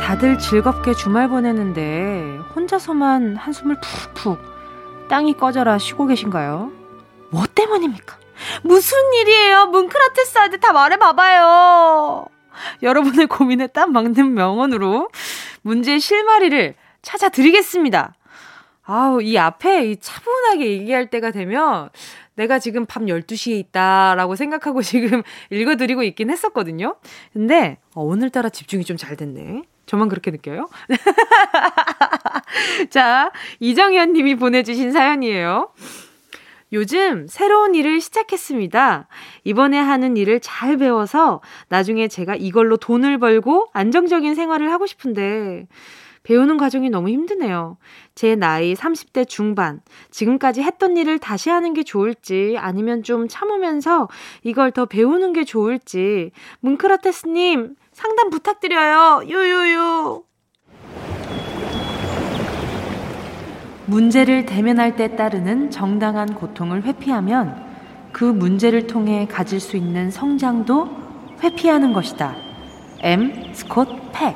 다들 0.01 0.37
즐겁게 0.37 0.93
주말 0.93 1.29
보내는데 1.29 2.39
혼자서만 2.53 3.37
한숨을 3.37 3.77
푹푹 3.79 4.37
땅이 5.07 5.37
꺼져라 5.37 5.77
쉬고 5.77 6.07
계신가요? 6.07 6.82
뭐 7.33 7.45
때문입니까? 7.47 8.17
무슨 8.61 8.97
일이에요? 9.21 9.65
문크라테스한테 9.67 10.57
다 10.57 10.71
말해봐봐요. 10.71 12.27
여러분의 12.83 13.27
고민에 13.27 13.67
딱 13.67 13.91
맞는 13.91 14.35
명언으로 14.35 15.09
문제의 15.63 15.99
실마리를 15.99 16.75
찾아드리겠습니다. 17.01 18.13
아우, 18.85 19.21
이 19.21 19.37
앞에 19.37 19.89
이 19.89 19.97
차분하게 19.97 20.67
얘기할 20.67 21.09
때가 21.09 21.31
되면 21.31 21.89
내가 22.35 22.59
지금 22.59 22.85
밤 22.85 23.05
12시에 23.05 23.57
있다라고 23.59 24.35
생각하고 24.35 24.81
지금 24.83 25.23
읽어드리고 25.49 26.03
있긴 26.03 26.29
했었거든요. 26.29 26.95
근데 27.33 27.77
어, 27.95 28.03
오늘따라 28.03 28.49
집중이 28.49 28.83
좀 28.83 28.97
잘 28.97 29.15
됐네. 29.15 29.63
저만 29.85 30.07
그렇게 30.07 30.31
느껴요? 30.31 30.69
자, 32.89 33.31
이정현 33.59 34.13
님이 34.13 34.35
보내주신 34.35 34.91
사연이에요. 34.91 35.71
요즘 36.73 37.27
새로운 37.27 37.75
일을 37.75 38.01
시작했습니다. 38.01 39.07
이번에 39.43 39.77
하는 39.77 40.17
일을 40.17 40.39
잘 40.39 40.77
배워서 40.77 41.39
나중에 41.69 42.07
제가 42.07 42.35
이걸로 42.35 42.77
돈을 42.77 43.19
벌고 43.19 43.67
안정적인 43.73 44.33
생활을 44.33 44.71
하고 44.71 44.87
싶은데 44.87 45.67
배우는 46.23 46.57
과정이 46.57 46.89
너무 46.89 47.09
힘드네요. 47.09 47.77
제 48.15 48.35
나이 48.35 48.73
30대 48.73 49.27
중반. 49.27 49.81
지금까지 50.09 50.63
했던 50.63 50.97
일을 50.97 51.19
다시 51.19 51.49
하는 51.49 51.73
게 51.73 51.83
좋을지 51.83 52.55
아니면 52.57 53.03
좀 53.03 53.27
참으면서 53.27 54.07
이걸 54.41 54.71
더 54.71 54.85
배우는 54.85 55.33
게 55.33 55.43
좋을지 55.43 56.31
문크라테스님 56.61 57.75
상담 57.91 58.29
부탁드려요. 58.31 59.29
요요요. 59.29 60.23
문제를 63.85 64.45
대면할 64.45 64.95
때 64.95 65.15
따르는 65.15 65.69
정당한 65.69 66.33
고통을 66.33 66.83
회피하면 66.83 67.61
그 68.11 68.23
문제를 68.23 68.87
통해 68.87 69.27
가질 69.29 69.59
수 69.59 69.75
있는 69.75 70.09
성장도 70.09 70.89
회피하는 71.41 71.91
것이다. 71.91 72.35
M. 73.01 73.53
스콧 73.53 74.11
팩. 74.13 74.35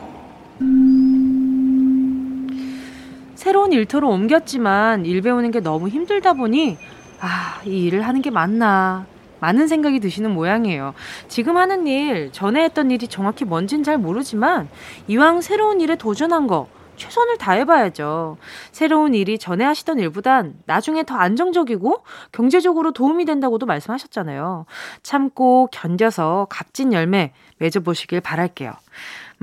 새로운 3.35 3.71
일터로 3.71 4.09
옮겼지만 4.09 5.05
일 5.05 5.21
배우는 5.21 5.51
게 5.51 5.61
너무 5.61 5.87
힘들다 5.87 6.33
보니 6.33 6.77
아, 7.21 7.61
이 7.65 7.85
일을 7.85 8.01
하는 8.01 8.21
게 8.21 8.29
맞나. 8.29 9.05
많은 9.39 9.67
생각이 9.67 9.99
드시는 9.99 10.31
모양이에요. 10.33 10.95
지금 11.27 11.57
하는 11.57 11.85
일, 11.85 12.31
전에 12.31 12.63
했던 12.63 12.89
일이 12.89 13.07
정확히 13.07 13.45
뭔진 13.45 13.83
잘 13.83 13.97
모르지만 13.97 14.67
이왕 15.07 15.41
새로운 15.41 15.79
일에 15.79 15.95
도전한 15.95 16.47
거 16.47 16.67
최선을 16.97 17.37
다해봐야죠. 17.37 18.37
새로운 18.71 19.13
일이 19.13 19.37
전에 19.37 19.63
하시던 19.63 19.99
일보단 19.99 20.55
나중에 20.65 21.03
더 21.03 21.15
안정적이고 21.15 22.03
경제적으로 22.31 22.91
도움이 22.91 23.25
된다고도 23.25 23.65
말씀하셨잖아요. 23.65 24.65
참고 25.03 25.67
견뎌서 25.71 26.47
값진 26.49 26.93
열매 26.93 27.33
맺어보시길 27.59 28.21
바랄게요. 28.21 28.73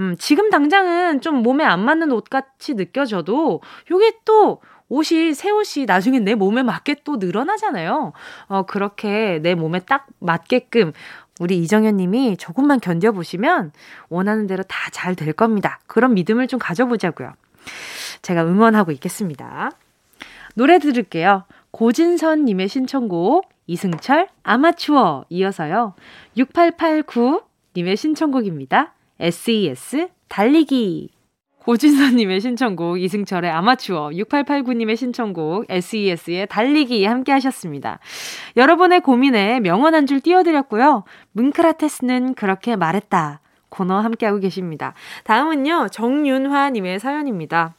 음, 0.01 0.17
지금 0.19 0.51
당장은 0.51 1.21
좀 1.21 1.37
몸에 1.43 1.65
안 1.65 1.81
맞는 1.85 2.11
옷 2.13 2.25
같이 2.29 2.75
느껴져도 2.75 3.61
요게 3.91 4.19
또 4.25 4.61
옷이 4.89 5.33
새 5.35 5.51
옷이 5.51 5.87
나중에 5.87 6.19
내 6.19 6.35
몸에 6.35 6.63
맞게 6.63 6.97
또 7.05 7.17
늘어나잖아요. 7.17 8.13
어 8.49 8.63
그렇게 8.67 9.39
내 9.43 9.55
몸에 9.55 9.81
딱 9.81 10.07
맞게끔 10.19 10.93
우리 11.41 11.59
이정현 11.59 11.97
님이 11.97 12.37
조금만 12.37 12.79
견뎌 12.81 13.13
보시면 13.13 13.73
원하는 14.09 14.47
대로 14.47 14.63
다 14.65 14.91
잘 14.93 15.15
될 15.17 15.33
겁니다. 15.33 15.81
그런 15.87 16.15
믿음을 16.15 16.47
좀 16.49 16.59
가져보자고요. 16.61 17.33
제가 18.23 18.45
응원하고 18.45 18.93
있겠습니다. 18.93 19.71
노래 20.55 20.79
들을게요. 20.79 21.45
고진선 21.71 22.45
님의 22.45 22.69
신청곡 22.69 23.49
이승철 23.67 24.29
아마추어 24.43 25.25
이어서요. 25.29 25.95
6889 26.37 27.43
님의 27.77 27.97
신청곡입니다. 27.97 28.95
SES 29.21 30.09
달리기. 30.29 31.11
고진서님의 31.65 32.43
신청곡, 32.43 33.01
이승철의 33.01 33.51
아마추어, 33.51 34.11
6889님의 34.11 34.97
신청곡, 34.97 35.65
SES의 35.71 36.47
달리기 36.49 37.07
함께 37.07 37.33
하셨습니다. 37.33 38.01
여러분의 38.57 39.01
고민에 39.01 39.61
명언 39.61 39.95
한 39.95 40.07
줄 40.07 40.21
띄워드렸고요. 40.21 41.05
문크라테스는 41.33 42.35
그렇게 42.35 42.77
말했다. 42.77 43.41
코너 43.75 43.99
함께하고 43.99 44.39
계십니다. 44.39 44.95
다음은요, 45.25 45.89
정윤화님의 45.91 47.01
사연입니다. 47.01 47.75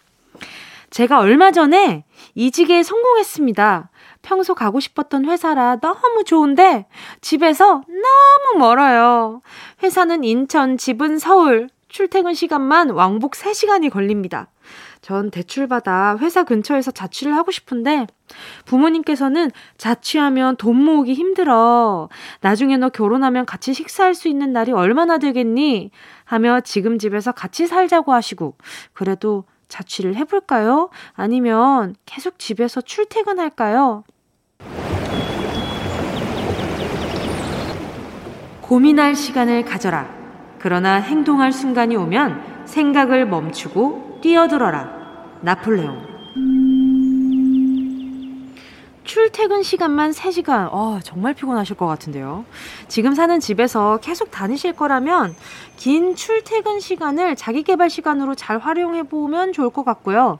제가 0.89 1.19
얼마 1.19 1.51
전에 1.51 2.03
이직에 2.36 2.84
성공했습니다. 2.84 3.89
평소 4.21 4.55
가고 4.55 4.79
싶었던 4.79 5.25
회사라 5.25 5.77
너무 5.77 6.23
좋은데 6.25 6.88
집에서 7.21 7.81
너무 7.88 8.60
멀어요. 8.60 9.41
회사는 9.84 10.23
인천, 10.23 10.77
집은 10.77 11.17
서울. 11.17 11.69
출퇴근 11.88 12.34
시간만 12.34 12.89
왕복 12.89 13.34
3시간이 13.34 13.89
걸립니다. 13.89 14.47
전 15.06 15.30
대출받아 15.30 16.18
회사 16.20 16.41
근처에서 16.41 16.89
자취를 16.89 17.36
하고 17.36 17.52
싶은데 17.52 18.08
부모님께서는 18.65 19.52
자취하면 19.78 20.56
돈 20.56 20.78
모으기 20.78 21.13
힘들어. 21.13 22.10
나중에 22.41 22.76
너 22.78 22.89
결혼하면 22.89 23.46
같이 23.46 23.76
식사할 23.76 24.15
수 24.15 24.28
있는 24.28 24.52
날이 24.52 24.72
얼마나 24.72 25.20
되겠니? 25.20 25.91
하며 26.24 26.60
지금 26.62 26.98
집에서 26.98 27.32
같이 27.32 27.68
살자고 27.68 28.13
하시고 28.13 28.56
그래도 28.94 29.44
자취를 29.68 30.15
해볼까요? 30.15 30.89
아니면 31.13 31.96
계속 32.08 32.39
집에서 32.39 32.82
출퇴근할까요? 32.82 34.04
고민할 38.62 39.13
시간을 39.13 39.65
가져라. 39.65 40.10
그러나 40.58 40.96
행동할 40.96 41.52
순간이 41.52 41.96
오면 41.96 42.65
생각을 42.65 43.28
멈추고 43.28 44.22
뛰어들어라. 44.24 44.94
나폴레옹. 45.45 46.15
출퇴근 49.03 49.62
시간만 49.62 50.10
3시간. 50.10 50.69
어, 50.71 50.99
정말 51.03 51.36
피곤하실 51.36 51.77
것 51.77 51.86
같은데요. 51.86 52.45
지금 52.88 53.13
사는 53.13 53.39
집에서 53.39 53.99
계속 54.01 54.31
다니실 54.31 54.73
거라면 54.73 55.36
긴 55.77 56.15
출퇴근 56.15 56.79
시간을 56.79 57.36
자기 57.36 57.62
개발 57.62 57.91
시간으로 57.91 58.34
잘 58.34 58.58
활용해 58.58 59.03
보면 59.03 59.53
좋을 59.53 59.69
것 59.69 59.86
같고요. 59.86 60.39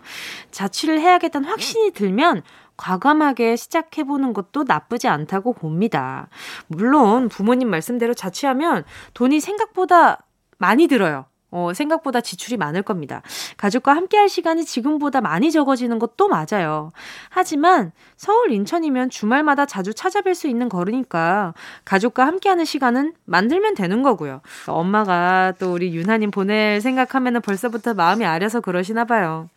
자취를 0.49 0.99
해야겠다는 0.99 1.47
확신이 1.47 1.91
들면 1.91 2.41
과감하게 2.75 3.57
시작해보는 3.57 4.33
것도 4.33 4.63
나쁘지 4.63 5.07
않다고 5.07 5.53
봅니다. 5.53 6.29
물론 6.65 7.29
부모님 7.29 7.69
말씀대로 7.69 8.15
자취하면 8.15 8.83
돈이 9.13 9.39
생각보다 9.39 10.25
많이 10.57 10.87
들어요. 10.87 11.25
어, 11.55 11.73
생각보다 11.73 12.19
지출이 12.19 12.57
많을 12.57 12.81
겁니다. 12.81 13.21
가족과 13.55 13.95
함께 13.95 14.17
할 14.17 14.27
시간이 14.27 14.65
지금보다 14.65 15.21
많이 15.21 15.53
적어지는 15.53 15.99
것도 15.99 16.27
맞아요. 16.27 16.91
하지만 17.29 17.93
서울, 18.17 18.51
인천이면 18.51 19.09
주말마다 19.09 19.65
자주 19.65 19.91
찾아뵐 19.91 20.35
수 20.35 20.49
있는 20.49 20.67
거리니까 20.67 21.53
가족과 21.85 22.27
함께 22.27 22.49
하는 22.49 22.65
시간은 22.65 23.13
만들면 23.23 23.75
되는 23.75 24.03
거고요. 24.03 24.41
엄마가 24.67 25.53
또 25.57 25.71
우리 25.71 25.95
유나님 25.95 26.29
보낼 26.29 26.81
생각하면 26.81 27.41
벌써부터 27.41 27.93
마음이 27.93 28.25
아려서 28.25 28.59
그러시나 28.59 29.05
봐요. 29.05 29.49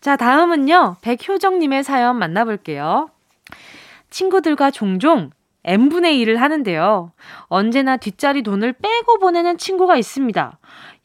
자, 0.00 0.14
다음은요. 0.14 0.98
백효정님의 1.00 1.82
사연 1.82 2.16
만나볼게요. 2.16 3.10
친구들과 4.10 4.70
종종 4.70 5.30
n분의 5.64 6.24
1을 6.24 6.36
하는데요. 6.36 7.12
언제나 7.48 7.96
뒷자리 7.96 8.42
돈을 8.42 8.72
빼고 8.72 9.18
보내는 9.18 9.58
친구가 9.58 9.96
있습니다. 9.96 10.58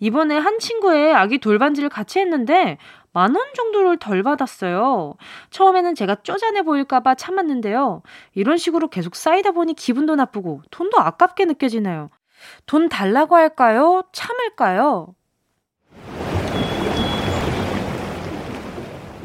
이번에 0.03 0.37
한 0.37 0.59
친구의 0.59 1.15
아기 1.15 1.37
돌반지를 1.37 1.87
같이 1.87 2.19
했는데 2.19 2.77
만 3.13 3.33
원 3.37 3.45
정도를 3.55 3.95
덜 3.97 4.21
받았어요. 4.21 5.13
처음에는 5.49 5.95
제가 5.95 6.15
쪼잔해 6.23 6.63
보일까봐 6.63 7.15
참았는데요. 7.15 8.01
이런 8.33 8.57
식으로 8.57 8.89
계속 8.89 9.15
쌓이다 9.15 9.51
보니 9.51 9.75
기분도 9.75 10.15
나쁘고 10.15 10.61
돈도 10.71 10.99
아깝게 10.99 11.45
느껴지네요. 11.45 12.09
돈 12.65 12.89
달라고 12.89 13.37
할까요? 13.37 14.03
참을까요? 14.11 15.15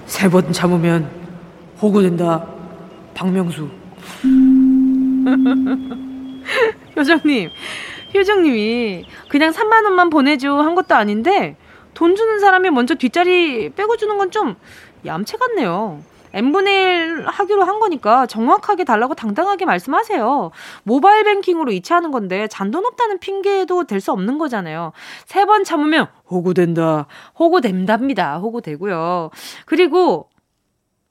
세 0.07 0.29
번 0.31 0.53
참으면 0.53 1.11
호구된다. 1.83 2.47
박명수. 3.15 3.69
효정님, 6.97 7.51
효정님이 8.15 9.05
그냥 9.29 9.53
3만 9.53 9.85
원만 9.85 10.11
보내줘 10.11 10.55
한 10.57 10.75
것도 10.75 10.95
아닌데 10.95 11.57
돈 11.95 12.17
주는 12.17 12.39
사람이 12.39 12.71
먼저 12.71 12.95
뒷자리 12.95 13.71
빼고 13.71 13.97
주는 13.97 14.17
건 14.19 14.31
좀 14.31 14.57
얌체 15.07 15.37
같네요. 15.39 16.03
n분의 16.35 16.85
1 16.85 17.27
하기로 17.27 17.65
한 17.65 17.81
거니까 17.81 18.27
정확하게 18.27 18.85
달라고 18.85 19.15
당당하게 19.15 19.65
말씀하세요. 19.65 20.51
모바일 20.83 21.25
뱅킹으로 21.25 21.73
이체하는 21.73 22.11
건데 22.11 22.47
잔돈 22.49 22.85
없다는 22.85 23.19
핑계도 23.19 23.85
될 23.85 24.01
수 24.01 24.13
없는 24.13 24.37
거잖아요. 24.39 24.93
세 25.25 25.47
번 25.47 25.65
참으면 25.65 26.09
호구된다. 26.31 27.07
호구된답니다. 27.39 28.37
호구되고요. 28.39 29.31
그리고 29.65 30.28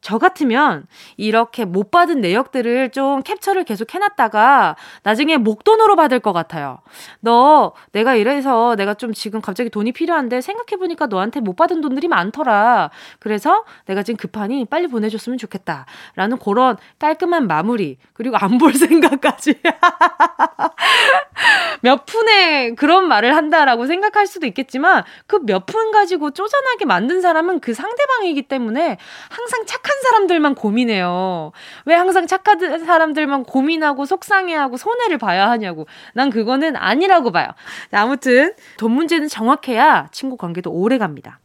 저 0.07 0.19
같으면 0.19 0.87
이렇게 1.17 1.65
못 1.65 1.91
받은 1.91 2.21
내역들을 2.21 2.91
좀 2.91 3.21
캡처를 3.23 3.65
계속 3.65 3.93
해놨다가 3.93 4.77
나중에 5.03 5.35
목돈으로 5.35 5.97
받을 5.97 6.21
것 6.21 6.31
같아요. 6.31 6.79
너 7.19 7.73
내가 7.91 8.15
이래서 8.15 8.77
내가 8.77 8.93
좀 8.93 9.11
지금 9.11 9.41
갑자기 9.41 9.69
돈이 9.69 9.91
필요한데 9.91 10.39
생각해보니까 10.39 11.07
너한테 11.07 11.41
못 11.41 11.57
받은 11.57 11.81
돈들이 11.81 12.07
많더라. 12.07 12.89
그래서 13.19 13.65
내가 13.85 14.01
지금 14.01 14.17
급하니 14.17 14.63
빨리 14.63 14.87
보내줬으면 14.87 15.37
좋겠다. 15.37 15.85
라는 16.15 16.37
그런 16.37 16.77
깔끔한 16.99 17.45
마무리. 17.47 17.97
그리고 18.13 18.37
안 18.37 18.57
볼 18.57 18.71
생각까지. 18.73 19.55
몇 21.81 22.05
푼에 22.05 22.73
그런 22.75 23.07
말을 23.07 23.35
한다라고 23.35 23.85
생각할 23.87 24.25
수도 24.25 24.45
있겠지만 24.47 25.03
그 25.27 25.37
몇 25.45 25.65
푼 25.67 25.91
가지고 25.91 26.31
쪼잔하게 26.31 26.85
만든 26.85 27.21
사람은 27.21 27.59
그 27.59 27.73
상대방이기 27.73 28.43
때문에 28.43 28.97
항상 29.29 29.65
착한 29.65 29.96
사람들만 30.03 30.55
고민해요. 30.55 31.51
왜 31.85 31.95
항상 31.95 32.27
착한 32.27 32.59
사람들만 32.85 33.43
고민하고 33.43 34.05
속상해하고 34.05 34.77
손해를 34.77 35.17
봐야 35.17 35.49
하냐고. 35.49 35.87
난 36.13 36.29
그거는 36.29 36.75
아니라고 36.75 37.31
봐요. 37.31 37.47
아무튼 37.91 38.53
돈 38.77 38.91
문제는 38.91 39.27
정확해야 39.27 40.09
친구 40.11 40.37
관계도 40.37 40.71
오래 40.71 40.97
갑니다. 40.97 41.39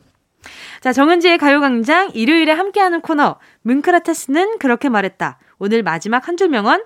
자, 0.81 0.93
정은지의 0.93 1.39
가요광장 1.39 2.11
일요일에 2.15 2.53
함께하는 2.53 3.01
코너 3.01 3.37
뭉크라테스는 3.63 4.59
그렇게 4.59 4.89
말했다. 4.89 5.39
오늘 5.59 5.83
마지막 5.83 6.27
한 6.27 6.37
줄 6.37 6.49
명언 6.49 6.85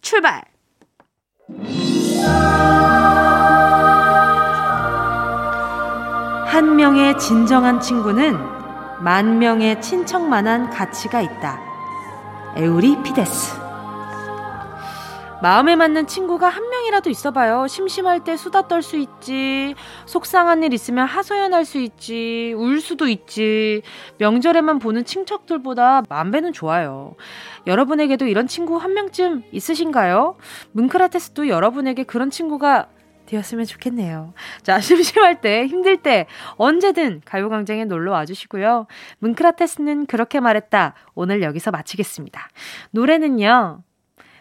출발! 0.00 0.42
한 6.46 6.76
명의 6.76 7.16
진정한 7.18 7.80
친구는 7.80 8.55
만 9.00 9.38
명의 9.38 9.80
친척만한 9.80 10.70
가치가 10.70 11.20
있다. 11.20 11.60
에우리피데스. 12.56 13.66
마음에 15.42 15.76
맞는 15.76 16.06
친구가 16.06 16.48
한 16.48 16.66
명이라도 16.70 17.10
있어봐요. 17.10 17.66
심심할 17.68 18.24
때 18.24 18.38
수다 18.38 18.68
떨 18.68 18.82
수 18.82 18.96
있지. 18.96 19.74
속상한 20.06 20.62
일 20.62 20.72
있으면 20.72 21.06
하소연할 21.06 21.66
수 21.66 21.76
있지. 21.78 22.54
울 22.56 22.80
수도 22.80 23.06
있지. 23.06 23.82
명절에만 24.16 24.78
보는 24.78 25.04
친척들보다 25.04 26.04
만 26.08 26.30
배는 26.30 26.54
좋아요. 26.54 27.14
여러분에게도 27.66 28.26
이런 28.26 28.46
친구 28.46 28.78
한 28.78 28.94
명쯤 28.94 29.42
있으신가요? 29.52 30.36
뭉크라테스도 30.72 31.48
여러분에게 31.48 32.04
그런 32.04 32.30
친구가 32.30 32.86
되었으면 33.26 33.66
좋겠네요. 33.66 34.32
자, 34.62 34.78
심심할 34.80 35.40
때, 35.40 35.66
힘들 35.66 35.98
때, 35.98 36.26
언제든 36.56 37.22
가요광장에 37.24 37.84
놀러 37.84 38.12
와주시고요. 38.12 38.86
뭉크라테스는 39.18 40.06
그렇게 40.06 40.40
말했다. 40.40 40.94
오늘 41.14 41.42
여기서 41.42 41.70
마치겠습니다. 41.70 42.48
노래는요, 42.92 43.82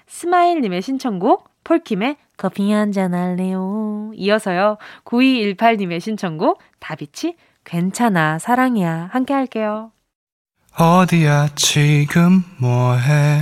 스마일님의 0.07 0.81
신청곡, 0.81 1.49
폴킴의 1.63 2.17
커피 2.37 2.71
한잔 2.71 3.13
할래요. 3.13 4.11
이어서요, 4.13 4.77
9218님의 5.03 5.99
신청곡, 5.99 6.59
다비치, 6.79 7.35
괜찮아, 7.63 8.39
사랑이야. 8.39 9.09
함께 9.11 9.33
할게요. 9.33 9.91
어디야, 10.77 11.49
지금 11.55 12.43
뭐해? 12.59 13.41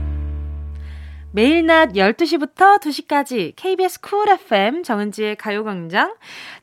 매일 1.33 1.65
낮 1.65 1.93
12시부터 1.93 2.79
2시까지 2.81 3.53
KBS 3.55 4.01
Cool 4.01 4.27
FM 4.29 4.83
정은지의 4.83 5.37
가요광장. 5.37 6.15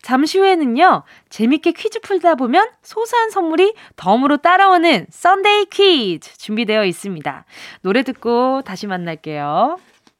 잠시 0.02 0.38
후에는요, 0.38 1.04
재밌게 1.30 1.72
퀴즈 1.72 2.00
풀다 2.00 2.34
보면 2.34 2.68
소소한 2.82 3.30
선물이 3.30 3.74
덤으로 3.96 4.36
따라오는 4.36 5.06
Sunday 5.10 5.66
퀴즈 5.66 6.36
준비되어 6.36 6.84
있습니다. 6.84 7.44
노래 7.80 8.02
듣고 8.02 8.60
다시 8.62 8.86
만날게요. 8.86 9.78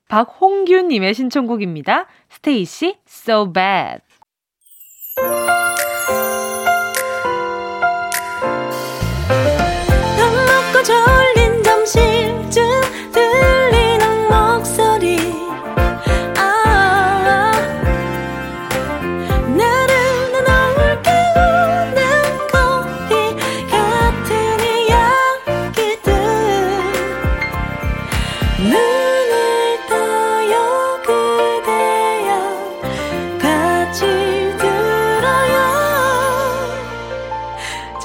박홍규님의 0.08 1.12
신청곡입니다. 1.12 2.06
스테이시, 2.30 2.96
So 3.06 3.52
Bad. 3.52 4.00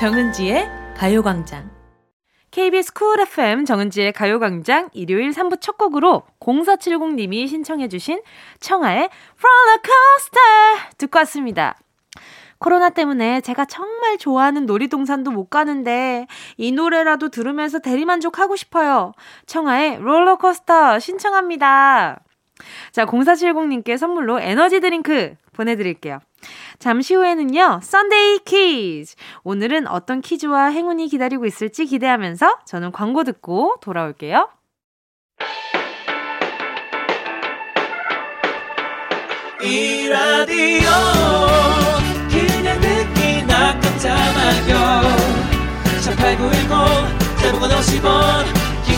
정은지의 0.03 0.69
가요광장. 0.97 1.71
KBS 2.51 2.91
Cool 2.91 3.21
FM 3.21 3.63
정은지의 3.63 4.11
가요광장 4.11 4.89
일요일 4.91 5.29
3부 5.29 5.61
첫 5.61 5.77
곡으로 5.77 6.23
0470님이 6.41 7.47
신청해주신 7.47 8.21
청하의 8.59 9.07
롤러코스터 9.07 10.39
듣고 10.97 11.19
왔습니다. 11.19 11.77
코로나 12.57 12.89
때문에 12.89 13.39
제가 13.39 13.63
정말 13.63 14.17
좋아하는 14.17 14.65
놀이동산도 14.65 15.31
못 15.31 15.45
가는데 15.49 16.27
이 16.57 16.73
노래라도 16.73 17.29
들으면서 17.29 17.79
대리만족하고 17.79 18.57
싶어요. 18.57 19.13
청하의 19.45 19.99
롤러코스터 19.99 20.99
신청합니다. 20.99 22.19
자, 22.91 23.05
0470님께 23.05 23.97
선물로 23.97 24.39
에너지 24.39 24.79
드링크 24.79 25.35
보내드릴게요. 25.53 26.19
잠시 26.79 27.15
후에는요, 27.15 27.79
썬데이 27.81 28.39
퀴즈. 28.45 29.15
오늘은 29.43 29.87
어떤 29.87 30.21
퀴즈와 30.21 30.65
행운이 30.67 31.07
기다리고 31.07 31.45
있을지 31.45 31.85
기대하면서 31.85 32.59
저는 32.65 32.91
광고 32.91 33.23
듣고 33.23 33.75
돌아올게요. 33.81 34.49
이 39.61 40.09
라디오 40.09 40.89
그냥 42.29 42.81
듣기나 42.81 43.79
깜짝마요 43.79 45.01
18910 46.01 47.23
대목원 47.41 47.71
50원 47.71 48.72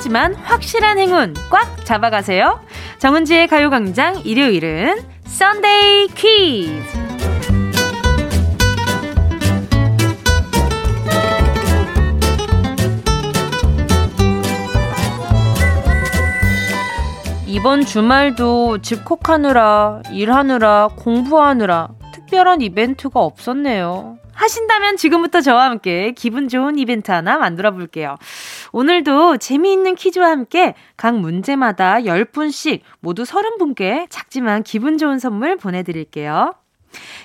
하지만 0.00 0.34
확실한 0.34 0.98
행운 0.98 1.34
꽉 1.50 1.84
잡아가세요. 1.84 2.58
정은지의 3.00 3.48
가요광장 3.48 4.22
일요일은 4.24 4.98
썬데이 5.26 6.08
퀴즈 6.14 6.82
이번 17.46 17.84
주말도 17.84 18.80
집콕하느라 18.80 20.00
일하느라 20.10 20.88
공부하느라 20.96 21.90
특별한 22.14 22.62
이벤트가 22.62 23.20
없었네요. 23.20 24.19
하신다면 24.40 24.96
지금부터 24.96 25.42
저와 25.42 25.66
함께 25.66 26.12
기분 26.12 26.48
좋은 26.48 26.78
이벤트 26.78 27.10
하나 27.10 27.36
만들어 27.36 27.72
볼게요. 27.72 28.16
오늘도 28.72 29.36
재미있는 29.36 29.96
퀴즈와 29.96 30.30
함께 30.30 30.74
각 30.96 31.18
문제마다 31.18 31.96
10분씩 31.96 32.80
모두 33.00 33.24
30분께 33.24 34.06
작지만 34.08 34.62
기분 34.62 34.96
좋은 34.96 35.18
선물 35.18 35.58
보내드릴게요. 35.58 36.54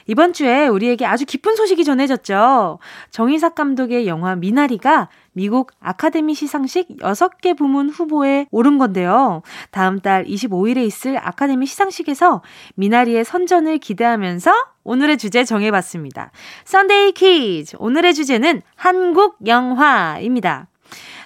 이번 0.08 0.34
주에 0.34 0.67
우리에게 0.67 1.06
아주 1.06 1.25
기쁜 1.25 1.56
소식이 1.56 1.86
전해졌죠. 1.86 2.80
정희삭 3.12 3.56
감독의 3.56 4.08
영화 4.08 4.36
미나리가 4.36 5.08
미국 5.36 5.71
아카데미 5.82 6.34
시상식 6.34 6.88
6개 7.00 7.58
부문 7.58 7.89
후보에 7.89 8.48
오른 8.52 8.78
건데요. 8.78 9.41
다음 9.69 10.00
달 10.00 10.24
25일에 10.24 10.78
있을 10.86 11.17
아카데미 11.17 11.65
시상식에서 11.65 12.41
미나리의 12.76 13.26
선전을 13.26 13.80
기대하면서 13.80 14.54
오늘의 14.86 15.17
주제 15.17 15.43
정해봤습니다. 15.43 16.32
Sunday 16.63 17.12
퀴즈! 17.12 17.76
오늘의 17.80 18.13
주제는 18.13 18.62
한국 18.76 19.36
영화입니다. 19.45 20.67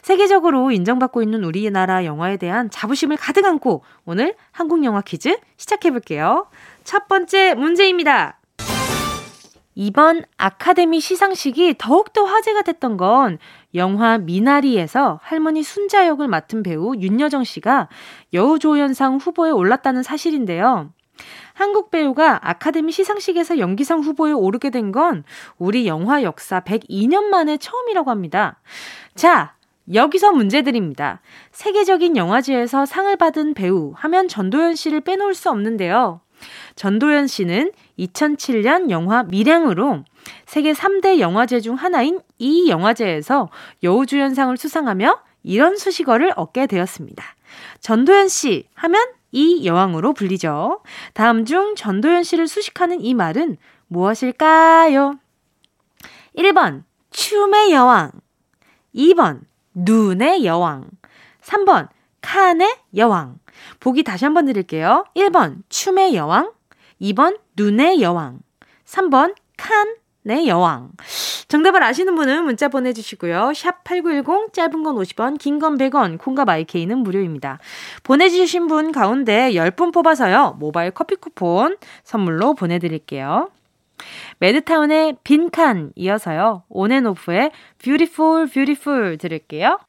세계적으로 0.02 0.72
인정받고 0.72 1.22
있는 1.22 1.44
우리나라 1.44 2.04
영화에 2.04 2.38
대한 2.38 2.72
자부심을 2.72 3.16
가득 3.16 3.46
안고 3.46 3.84
오늘 4.06 4.34
한국 4.52 4.84
영화 4.84 5.02
퀴즈 5.02 5.38
시작해볼게요. 5.58 6.48
첫 6.84 7.08
번째 7.08 7.54
문제입니다. 7.54 8.40
이번 9.82 10.26
아카데미 10.36 11.00
시상식이 11.00 11.76
더욱더 11.78 12.26
화제가 12.26 12.64
됐던 12.64 12.98
건 12.98 13.38
영화 13.76 14.18
미나리에서 14.18 15.20
할머니 15.22 15.64
순자 15.64 16.08
역을 16.08 16.28
맡은 16.28 16.64
배우 16.64 16.96
윤여정 16.96 17.44
씨가 17.44 17.88
여우조연상 18.34 19.18
후보에 19.18 19.52
올랐다는 19.52 20.04
사실인데요. 20.04 20.92
한국 21.54 21.92
배우가 21.92 22.40
아카데미 22.50 22.92
시상식에서 22.92 23.60
연기상 23.60 24.00
후보에 24.00 24.32
오르게 24.32 24.70
된 24.70 24.92
건 24.92 25.24
우리 25.58 25.88
영화 25.88 26.24
역사 26.24 26.62
102년 26.62 27.26
만에 27.26 27.58
처음이라고 27.58 28.10
합니다. 28.10 28.60
자, 29.16 29.56
여기서 29.94 30.32
문제 30.32 30.62
드립니다. 30.62 31.20
세계적인 31.52 32.16
영화제에서 32.16 32.86
상을 32.86 33.14
받은 33.18 33.54
배우 33.54 33.92
하면 33.96 34.28
전도연 34.28 34.76
씨를 34.76 35.02
빼놓을 35.02 35.34
수 35.34 35.50
없는데요. 35.50 36.22
전도연 36.76 37.28
씨는 37.28 37.72
2007년 38.00 38.90
영화 38.90 39.24
밀양으로 39.24 40.06
세계 40.46 40.72
3대 40.74 41.20
영화제 41.20 41.60
중 41.60 41.76
하나인 41.76 42.22
이 42.40 42.70
영화제에서 42.70 43.50
여우주연상을 43.84 44.58
수상하며 44.58 45.22
이런 45.44 45.78
수식어를 45.78 46.34
얻게 46.36 46.66
되었습니다. 46.66 47.24
전도연 47.82 48.28
씨 48.30 48.68
하면 48.74 49.02
이 49.32 49.66
여왕으로 49.66 50.14
불리죠. 50.14 50.82
다음 51.14 51.46
중 51.46 51.76
전도연 51.76 52.24
씨를 52.24 52.48
수식하는 52.48 53.02
이 53.02 53.14
말은 53.14 53.58
무엇일까요? 53.88 55.20
1번, 56.36 56.84
춤의 57.12 57.72
여왕. 57.72 58.12
2번, 58.96 59.42
눈의 59.74 60.46
여왕. 60.46 60.90
3번, 61.42 61.90
칸의 62.22 62.78
여왕. 62.96 63.40
보기 63.80 64.04
다시 64.04 64.26
한번 64.26 64.46
드릴게요. 64.46 65.06
1번, 65.16 65.64
춤의 65.70 66.16
여왕. 66.16 66.52
2번, 67.02 67.40
눈의 67.56 68.02
여왕. 68.02 68.40
3번, 68.86 69.36
칸 69.58 69.96
의 70.26 70.48
여왕. 70.48 70.92
정답을 71.48 71.82
아시는 71.82 72.14
분은 72.16 72.44
문자 72.44 72.68
보내주시고요. 72.68 73.54
샵 73.56 73.84
8910, 73.84 74.54
짧은 74.54 74.84
건 74.84 74.96
50원, 74.96 75.40
긴 75.40 75.60
건 75.60 75.78
100원, 75.78 76.18
콩과 76.20 76.46
마이케이는 76.46 76.98
무료입니다. 77.00 77.60
보내주신 78.04 78.68
분 78.68 78.92
가운데 78.92 79.52
10분 79.52 79.94
뽑아서요. 79.94 80.58
모바일 80.60 80.92
커피 80.92 81.16
쿠폰 81.16 81.78
선물로 82.04 82.54
보내드릴게요. 82.54 83.50
매드타운의 84.40 85.18
빈칸 85.24 85.92
이어서요. 85.96 86.64
온앤오프의 86.70 87.52
Beautiful 87.84 88.48
Beautiful 88.48 89.18
들을게요. 89.18 89.80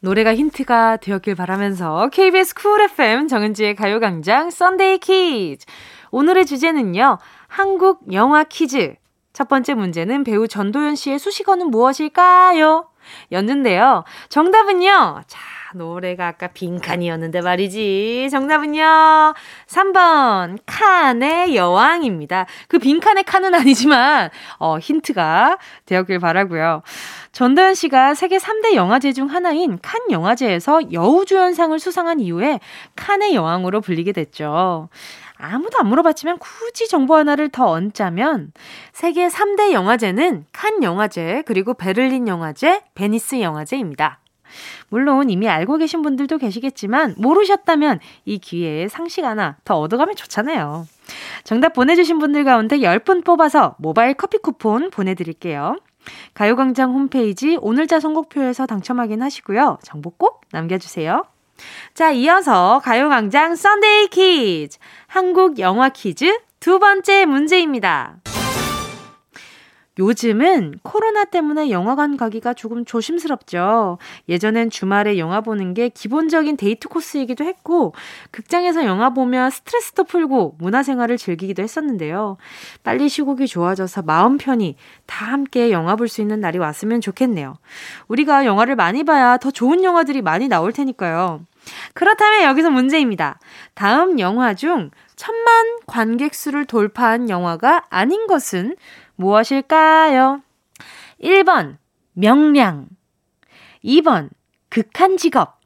노래가 0.00 0.34
힌트가 0.34 0.98
되었길 0.98 1.34
바라면서 1.34 2.08
KBS 2.12 2.54
쿨 2.54 2.80
FM 2.82 3.26
정은지의 3.28 3.74
가요광장 3.74 4.50
Sunday 4.50 4.98
퀴즈. 4.98 5.66
오늘의 6.10 6.46
주제는요. 6.46 7.18
한국 7.48 8.12
영화 8.12 8.44
퀴즈. 8.44 8.94
첫 9.32 9.48
번째 9.48 9.74
문제는 9.74 10.24
배우 10.24 10.46
전도연 10.46 10.94
씨의 10.94 11.18
수식어는 11.18 11.70
무엇일까요? 11.70 12.88
였는데요. 13.32 14.04
정답은요. 14.28 15.22
자, 15.26 15.38
노래가 15.74 16.28
아까 16.28 16.48
빈칸이었는데 16.48 17.40
말이지. 17.40 18.28
정답은요. 18.30 19.34
3번 19.66 20.58
칸의 20.66 21.56
여왕입니다. 21.56 22.46
그 22.68 22.78
빈칸의 22.78 23.24
칸은 23.24 23.54
아니지만 23.54 24.30
어 24.58 24.78
힌트가 24.78 25.58
되었길 25.86 26.18
바라고요. 26.18 26.82
전도연 27.32 27.74
씨가 27.74 28.14
세계 28.14 28.38
3대 28.38 28.74
영화제 28.74 29.12
중 29.12 29.28
하나인 29.30 29.78
칸 29.80 30.00
영화제에서 30.10 30.92
여우주연상을 30.92 31.78
수상한 31.78 32.20
이후에 32.20 32.60
칸의 32.96 33.34
여왕으로 33.34 33.80
불리게 33.80 34.12
됐죠. 34.12 34.88
아무도 35.38 35.78
안 35.78 35.86
물어봤지만 35.86 36.38
굳이 36.38 36.88
정보 36.88 37.14
하나를 37.14 37.48
더 37.48 37.68
얹자면 37.68 38.52
세계 38.92 39.28
3대 39.28 39.72
영화제는 39.72 40.44
칸 40.52 40.82
영화제, 40.82 41.42
그리고 41.46 41.74
베를린 41.74 42.28
영화제, 42.28 42.82
베니스 42.94 43.40
영화제입니다. 43.40 44.20
물론 44.88 45.30
이미 45.30 45.48
알고 45.48 45.76
계신 45.76 46.02
분들도 46.02 46.38
계시겠지만 46.38 47.14
모르셨다면 47.18 48.00
이 48.24 48.38
기회에 48.38 48.88
상식 48.88 49.24
하나 49.24 49.56
더 49.64 49.78
얻어가면 49.78 50.16
좋잖아요. 50.16 50.86
정답 51.44 51.72
보내주신 51.74 52.18
분들 52.18 52.44
가운데 52.44 52.78
10분 52.78 53.24
뽑아서 53.24 53.76
모바일 53.78 54.14
커피 54.14 54.38
쿠폰 54.38 54.90
보내드릴게요. 54.90 55.76
가요광장 56.34 56.92
홈페이지 56.92 57.58
오늘자 57.60 58.00
선곡표에서 58.00 58.66
당첨 58.66 59.00
확인하시고요. 59.00 59.78
정보 59.82 60.10
꼭 60.10 60.40
남겨주세요. 60.52 61.24
자, 61.94 62.10
이어서 62.10 62.80
가요광장 62.84 63.56
Sunday 63.56 64.08
퀴즈. 64.08 64.78
한국 65.06 65.58
영화 65.58 65.88
퀴즈 65.88 66.38
두 66.60 66.78
번째 66.78 67.24
문제입니다. 67.24 68.16
요즘은 69.98 70.80
코로나 70.82 71.24
때문에 71.24 71.70
영화관 71.70 72.16
가기가 72.16 72.54
조금 72.54 72.84
조심스럽죠. 72.84 73.98
예전엔 74.28 74.70
주말에 74.70 75.18
영화 75.18 75.40
보는 75.40 75.74
게 75.74 75.88
기본적인 75.88 76.56
데이트 76.56 76.88
코스이기도 76.88 77.44
했고, 77.44 77.94
극장에서 78.30 78.84
영화 78.84 79.10
보면 79.10 79.50
스트레스도 79.50 80.04
풀고 80.04 80.56
문화생활을 80.58 81.18
즐기기도 81.18 81.62
했었는데요. 81.62 82.36
빨리 82.84 83.08
시국이 83.08 83.46
좋아져서 83.46 84.02
마음 84.02 84.38
편히 84.38 84.76
다 85.06 85.26
함께 85.26 85.70
영화 85.70 85.96
볼 85.96 86.08
수 86.08 86.22
있는 86.22 86.40
날이 86.40 86.58
왔으면 86.58 87.00
좋겠네요. 87.02 87.56
우리가 88.08 88.46
영화를 88.46 88.76
많이 88.76 89.04
봐야 89.04 89.36
더 89.36 89.50
좋은 89.50 89.84
영화들이 89.84 90.22
많이 90.22 90.48
나올 90.48 90.72
테니까요. 90.72 91.40
그렇다면 91.92 92.44
여기서 92.44 92.70
문제입니다. 92.70 93.38
다음 93.74 94.18
영화 94.20 94.54
중 94.54 94.90
천만 95.16 95.66
관객 95.86 96.34
수를 96.34 96.64
돌파한 96.64 97.28
영화가 97.28 97.84
아닌 97.90 98.26
것은 98.26 98.76
무엇일까요? 99.18 100.42
1번, 101.20 101.78
명량. 102.12 102.88
2번, 103.84 104.30
극한 104.68 105.16
직업. 105.16 105.58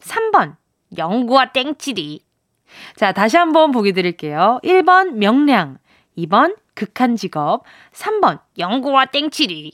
3번, 0.00 0.56
영구와 0.96 1.52
땡치리. 1.52 2.24
자, 2.94 3.12
다시 3.12 3.36
한번 3.36 3.72
보기 3.72 3.92
드릴게요. 3.92 4.60
1번, 4.62 5.14
명량. 5.14 5.78
2번, 6.16 6.56
극한 6.74 7.16
직업. 7.16 7.64
3번, 7.92 8.40
영구와 8.56 9.06
땡치리. 9.06 9.72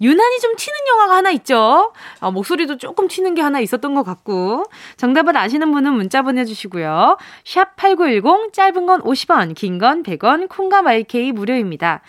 유난히 0.00 0.38
좀 0.40 0.54
튀는 0.56 0.78
영화가 0.88 1.16
하나 1.16 1.30
있죠. 1.30 1.92
아, 2.20 2.30
목소리도 2.30 2.76
조금 2.78 3.08
튀는 3.08 3.34
게 3.34 3.42
하나 3.42 3.60
있었던 3.60 3.94
것 3.94 4.02
같고. 4.02 4.64
정답을 4.96 5.36
아시는 5.36 5.72
분은 5.72 5.92
문자 5.94 6.22
보내주시고요. 6.22 7.16
샵 7.44 7.76
8910, 7.76 8.52
짧은 8.52 8.86
건 8.86 9.02
50원, 9.02 9.54
긴 9.54 9.78
건 9.78 10.02
100원, 10.02 10.48
콩과 10.48 10.82
마이케이 10.82 11.32
무료입니다. 11.32 12.02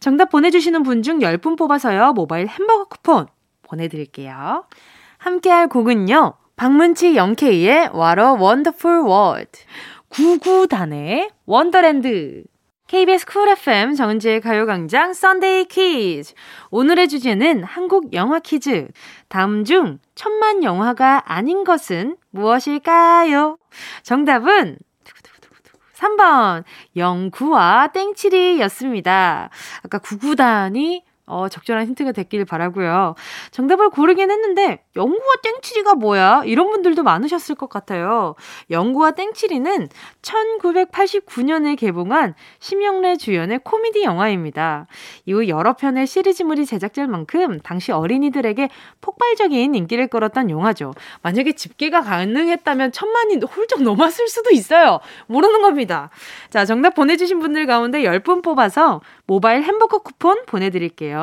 정답 0.00 0.30
보내주시는 0.30 0.82
분 0.82 1.02
중 1.02 1.18
10분 1.20 1.56
뽑아서요. 1.58 2.12
모바일 2.12 2.46
햄버거 2.46 2.84
쿠폰 2.84 3.26
보내드릴게요. 3.62 4.64
함께할 5.18 5.68
곡은요. 5.68 6.34
박문치 6.56 7.16
영케이의 7.16 7.90
What 7.94 8.20
a 8.20 8.26
Wonderful 8.38 9.02
World. 9.06 9.50
구구단의 10.08 11.30
Wonderland. 11.46 12.44
KBS 12.90 13.24
쿨 13.24 13.48
FM 13.50 13.94
정은지의 13.94 14.40
가요광장 14.40 15.12
Sunday 15.12 15.66
퀴즈. 15.66 16.34
오늘의 16.72 17.06
주제는 17.06 17.62
한국 17.62 18.12
영화 18.14 18.40
퀴즈. 18.40 18.88
다음 19.28 19.62
중 19.62 20.00
천만 20.16 20.64
영화가 20.64 21.22
아닌 21.24 21.62
것은 21.62 22.16
무엇일까요? 22.30 23.58
정답은 24.02 24.76
3번 25.94 26.64
영구와 26.96 27.90
땡칠이 27.92 28.60
였습니다. 28.62 29.50
아까 29.84 29.98
구구단이 29.98 31.04
어, 31.30 31.48
적절한 31.48 31.86
힌트가 31.86 32.12
됐길 32.12 32.44
바라고요. 32.44 33.14
정답을 33.52 33.90
고르긴 33.90 34.30
했는데 34.30 34.82
영구와 34.96 35.34
땡치리가 35.42 35.94
뭐야? 35.94 36.42
이런 36.44 36.70
분들도 36.70 37.02
많으셨을 37.02 37.54
것 37.54 37.70
같아요. 37.70 38.34
영구와 38.70 39.12
땡치리는 39.12 39.88
1989년에 40.22 41.78
개봉한 41.78 42.34
심영래 42.58 43.16
주연의 43.16 43.60
코미디 43.62 44.02
영화입니다. 44.02 44.86
이후 45.26 45.48
여러 45.48 45.74
편의 45.74 46.06
시리즈물이 46.06 46.66
제작될 46.66 47.06
만큼 47.06 47.60
당시 47.60 47.92
어린이들에게 47.92 48.68
폭발적인 49.00 49.74
인기를 49.74 50.08
끌었던 50.08 50.50
영화죠. 50.50 50.92
만약에 51.22 51.52
집계가 51.52 52.00
가능했다면 52.02 52.92
천만이 52.92 53.36
훌쩍 53.48 53.82
넘었을 53.82 54.28
수도 54.28 54.50
있어요. 54.50 54.98
모르는 55.26 55.62
겁니다. 55.62 56.10
자, 56.50 56.64
정답 56.64 56.94
보내주신 56.94 57.38
분들 57.38 57.66
가운데 57.66 58.02
10분 58.02 58.42
뽑아서 58.42 59.00
모바일 59.26 59.62
햄버거 59.62 59.98
쿠폰 59.98 60.44
보내드릴게요. 60.46 61.19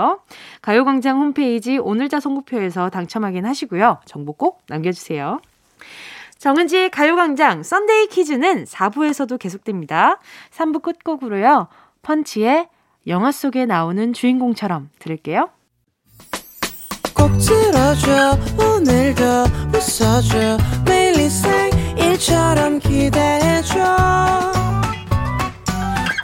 가요광장 0.62 1.20
홈페이지 1.20 1.78
오늘자 1.78 2.20
선곡표에서 2.20 2.90
당첨 2.90 3.24
확인하시고요. 3.24 4.00
정보 4.06 4.34
꼭 4.34 4.62
남겨주세요. 4.68 5.40
정은지의 6.38 6.92
가요광장 6.92 7.64
Sunday 7.64 8.08
퀴즈는 8.08 8.66
4부에서도 8.66 9.40
계속됩니다. 9.40 10.20
3부 10.52 10.82
끝곡으로요. 10.82 11.68
펀치의 12.04 12.68
영화 13.08 13.32
속에 13.32 13.66
나오는 13.66 14.14
주인공처럼 14.14 14.90
들을게요. 15.00 15.50
꼭 17.16 17.32
들어줘 17.40 18.38
오늘도 18.64 19.24
웃어줘 19.74 20.58
매일 20.86 21.20
일상일처럼 21.20 22.80
기대해줘 22.80 23.74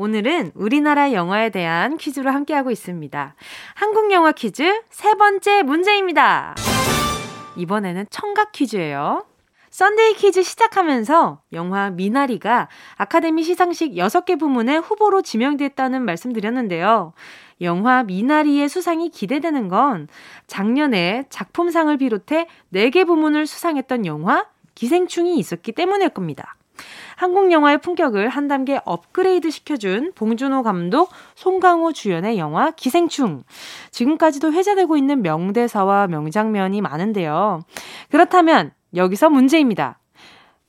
오늘은 0.00 0.52
우리나라 0.54 1.12
영화에 1.12 1.50
대한 1.50 1.96
퀴즈로 1.96 2.30
함께하고 2.30 2.70
있습니다. 2.70 3.34
한국 3.74 4.12
영화 4.12 4.30
퀴즈 4.30 4.80
세 4.90 5.14
번째 5.14 5.64
문제입니다. 5.64 6.54
이번에는 7.56 8.06
청각 8.08 8.52
퀴즈예요. 8.52 9.26
Sunday 9.70 10.14
퀴즈 10.14 10.44
시작하면서 10.44 11.42
영화 11.52 11.90
미나리가 11.90 12.68
아카데미 12.96 13.42
시상식 13.42 13.94
6개 13.94 14.38
부문에 14.38 14.76
후보로 14.76 15.22
지명됐다는 15.22 16.04
말씀드렸는데요. 16.04 17.12
영화 17.60 18.04
미나리의 18.04 18.68
수상이 18.68 19.08
기대되는 19.08 19.66
건 19.66 20.06
작년에 20.46 21.24
작품상을 21.28 21.96
비롯해 21.96 22.46
4개 22.72 23.04
부문을 23.04 23.48
수상했던 23.48 24.06
영화 24.06 24.46
기생충이 24.76 25.40
있었기 25.40 25.72
때문일 25.72 26.10
겁니다. 26.10 26.54
한국 27.16 27.50
영화의 27.52 27.78
품격을 27.78 28.28
한 28.28 28.48
단계 28.48 28.80
업그레이드 28.84 29.50
시켜준 29.50 30.12
봉준호 30.14 30.62
감독, 30.62 31.10
송강호 31.34 31.92
주연의 31.92 32.38
영화 32.38 32.70
기생충. 32.70 33.42
지금까지도 33.90 34.52
회자되고 34.52 34.96
있는 34.96 35.22
명대사와 35.22 36.06
명장면이 36.08 36.80
많은데요. 36.80 37.62
그렇다면 38.10 38.72
여기서 38.94 39.30
문제입니다. 39.30 39.98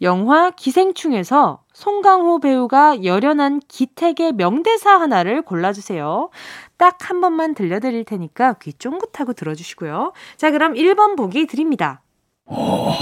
영화 0.01 0.49
기생충에서 0.49 1.63
송강호 1.73 2.39
배우가 2.39 3.03
열연한 3.03 3.59
기택의 3.67 4.31
명대사 4.33 4.91
하나를 4.99 5.41
골라주세요. 5.41 6.29
딱 6.77 7.09
한 7.09 7.21
번만 7.21 7.55
들려드릴 7.55 8.05
테니까 8.05 8.53
귀 8.61 8.71
쫑긋하고 8.73 9.33
들어주시고요. 9.33 10.13
자, 10.37 10.51
그럼 10.51 10.75
1번 10.75 11.17
보기 11.17 11.47
드립니다. 11.47 12.01
어, 12.45 12.93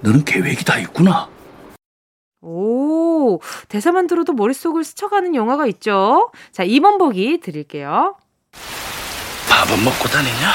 너는 0.00 0.24
계획이 0.24 0.64
다 0.64 0.78
있구나. 0.78 1.28
오, 2.40 3.40
대사만 3.68 4.06
들어도 4.06 4.32
머릿속을 4.32 4.84
스쳐가는 4.84 5.34
영화가 5.34 5.66
있죠? 5.66 6.30
자, 6.52 6.64
2번 6.64 6.98
보기 6.98 7.40
드릴게요. 7.40 8.16
밥은 9.50 9.84
먹고 9.84 10.08
다니냐? 10.08 10.52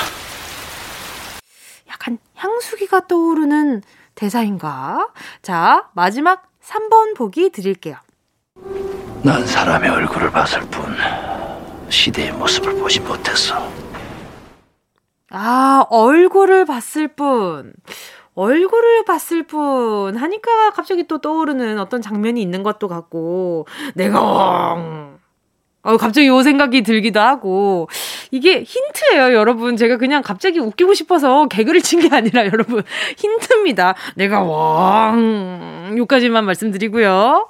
약간 1.89 2.17
향수기가 2.35 3.07
떠오르는 3.07 3.81
대사인가? 4.15 5.09
자, 5.41 5.89
마지막 5.93 6.43
3번 6.63 7.15
보기 7.17 7.49
드릴게요. 7.49 7.97
난 9.23 9.45
사람의 9.45 9.89
얼굴을 9.89 10.31
봤을 10.31 10.61
뿐 10.69 10.95
시대의 11.89 12.31
모습을 12.33 12.75
보지 12.75 12.99
못했어. 13.01 13.69
아, 15.29 15.85
얼굴을 15.89 16.65
봤을 16.65 17.07
뿐. 17.09 17.73
얼굴을 18.35 19.05
봤을 19.05 19.43
뿐 19.43 20.15
하니까 20.15 20.71
갑자기 20.71 21.07
또 21.07 21.19
떠오르는 21.19 21.79
어떤 21.79 22.01
장면이 22.01 22.41
있는 22.41 22.63
것도 22.63 22.87
같고 22.87 23.67
내가 23.95 24.77
어, 25.85 25.97
갑자기 25.97 26.27
요 26.27 26.41
생각이 26.43 26.81
들기도 26.81 27.19
하고 27.19 27.89
이게 28.31 28.63
힌트예요, 28.63 29.33
여러분. 29.33 29.75
제가 29.75 29.97
그냥 29.97 30.21
갑자기 30.23 30.57
웃기고 30.59 30.93
싶어서 30.93 31.47
개그를 31.47 31.81
친 31.81 31.99
게 31.99 32.07
아니라 32.15 32.45
여러분 32.47 32.83
힌트입니다. 33.17 33.93
내가 34.15 34.41
왕 34.43 35.93
요까지만 35.97 36.45
말씀드리고요. 36.45 37.47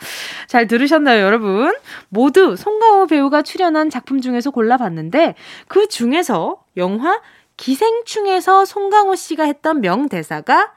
잘 0.47 0.67
들으셨나요, 0.67 1.23
여러분? 1.23 1.73
모두 2.09 2.55
송강호 2.55 3.05
배우가 3.07 3.43
출연한 3.43 3.91
작품 3.91 4.19
중에서 4.19 4.49
골라봤는데 4.49 5.35
그 5.67 5.87
중에서 5.87 6.57
영화 6.75 7.21
기생충에서 7.57 8.65
송강호 8.65 9.15
씨가 9.15 9.43
했던 9.45 9.81
명대사가 9.81 10.73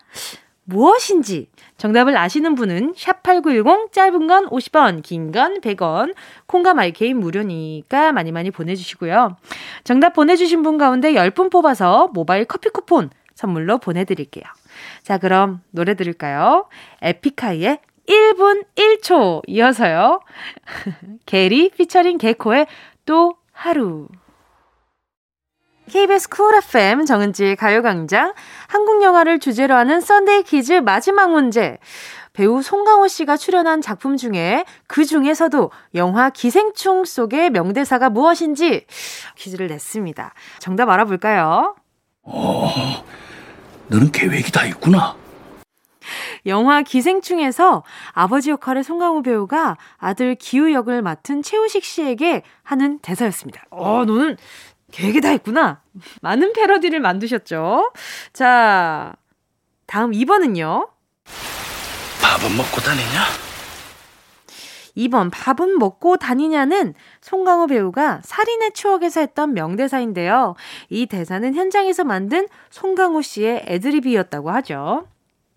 무엇인지 0.64 1.48
정답을 1.76 2.16
아시는 2.16 2.54
분은 2.56 2.94
샵8910 2.94 3.92
짧은 3.92 4.26
건 4.26 4.48
50원, 4.48 5.02
긴 5.02 5.30
건 5.30 5.60
100원, 5.60 6.14
콩과 6.46 6.74
마이케이 6.74 7.14
무료니까 7.14 8.12
많이 8.12 8.32
많이 8.32 8.50
보내주시고요. 8.50 9.36
정답 9.84 10.12
보내주신 10.14 10.62
분 10.62 10.76
가운데 10.78 11.12
10분 11.12 11.50
뽑아서 11.52 12.08
모바일 12.12 12.44
커피 12.46 12.68
쿠폰 12.70 13.10
선물로 13.34 13.78
보내드릴게요. 13.78 14.44
자, 15.02 15.18
그럼 15.18 15.60
노래 15.70 15.94
들을까요? 15.94 16.66
에픽하이의 17.02 17.78
1분 18.08 18.64
1초 18.74 19.42
이어서요. 19.46 20.20
게리 21.26 21.70
피처링 21.70 22.18
개코의 22.18 22.66
또 23.04 23.36
하루. 23.52 24.08
KBS 25.90 26.28
쿨 26.28 26.54
FM 26.56 27.04
정은지의 27.04 27.56
가요광장 27.56 28.34
한국 28.66 29.02
영화를 29.02 29.38
주제로 29.38 29.74
하는 29.74 30.00
Sunday 30.00 30.42
퀴즈 30.42 30.72
마지막 30.72 31.30
문제. 31.30 31.78
배우 32.32 32.60
송강호 32.60 33.08
씨가 33.08 33.36
출연한 33.36 33.80
작품 33.80 34.16
중에 34.16 34.64
그 34.86 35.04
중에서도 35.04 35.70
영화 35.94 36.28
기생충 36.28 37.04
속의 37.04 37.50
명대사가 37.50 38.10
무엇인지 38.10 38.86
퀴즈를 39.36 39.68
냈습니다. 39.68 40.34
정답 40.58 40.90
알아볼까요? 40.90 41.76
어, 42.24 42.70
너는 43.86 44.12
계획이 44.12 44.52
다 44.52 44.66
있구나. 44.66 45.16
영화 46.44 46.82
기생충에서 46.82 47.84
아버지 48.12 48.50
역할의 48.50 48.84
송강호 48.84 49.22
배우가 49.22 49.76
아들 49.96 50.34
기우 50.34 50.72
역을 50.72 51.02
맡은 51.02 51.42
최우식 51.42 51.84
씨에게 51.84 52.42
하는 52.62 52.98
대사였습니다. 53.00 53.64
어, 53.70 54.04
너는 54.04 54.36
계획이 54.96 55.20
다 55.20 55.30
있구나. 55.32 55.82
많은 56.22 56.54
패러디를 56.54 57.00
만드셨죠. 57.00 57.92
자, 58.32 59.14
다음 59.84 60.12
2번은요. 60.12 60.88
밥은 62.22 62.56
먹고 62.56 62.80
다니냐? 62.80 63.24
2번 64.96 65.30
밥은 65.30 65.78
먹고 65.78 66.16
다니냐는 66.16 66.94
송강호 67.20 67.66
배우가 67.66 68.22
살인의 68.24 68.72
추억에서 68.72 69.20
했던 69.20 69.52
명대사인데요. 69.52 70.54
이 70.88 71.04
대사는 71.04 71.54
현장에서 71.54 72.04
만든 72.04 72.48
송강호 72.70 73.20
씨의 73.20 73.64
애드립이었다고 73.66 74.50
하죠. 74.52 75.08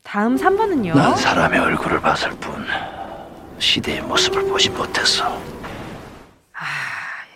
다음 0.03 0.36
3번은요. 0.36 0.95
난 0.95 1.16
사람의 1.16 1.59
얼굴을 1.59 2.01
봤을 2.01 2.32
뿐 2.32 2.66
시대의 3.57 4.01
모습을 4.01 4.43
보지 4.43 4.70
못했어. 4.72 5.59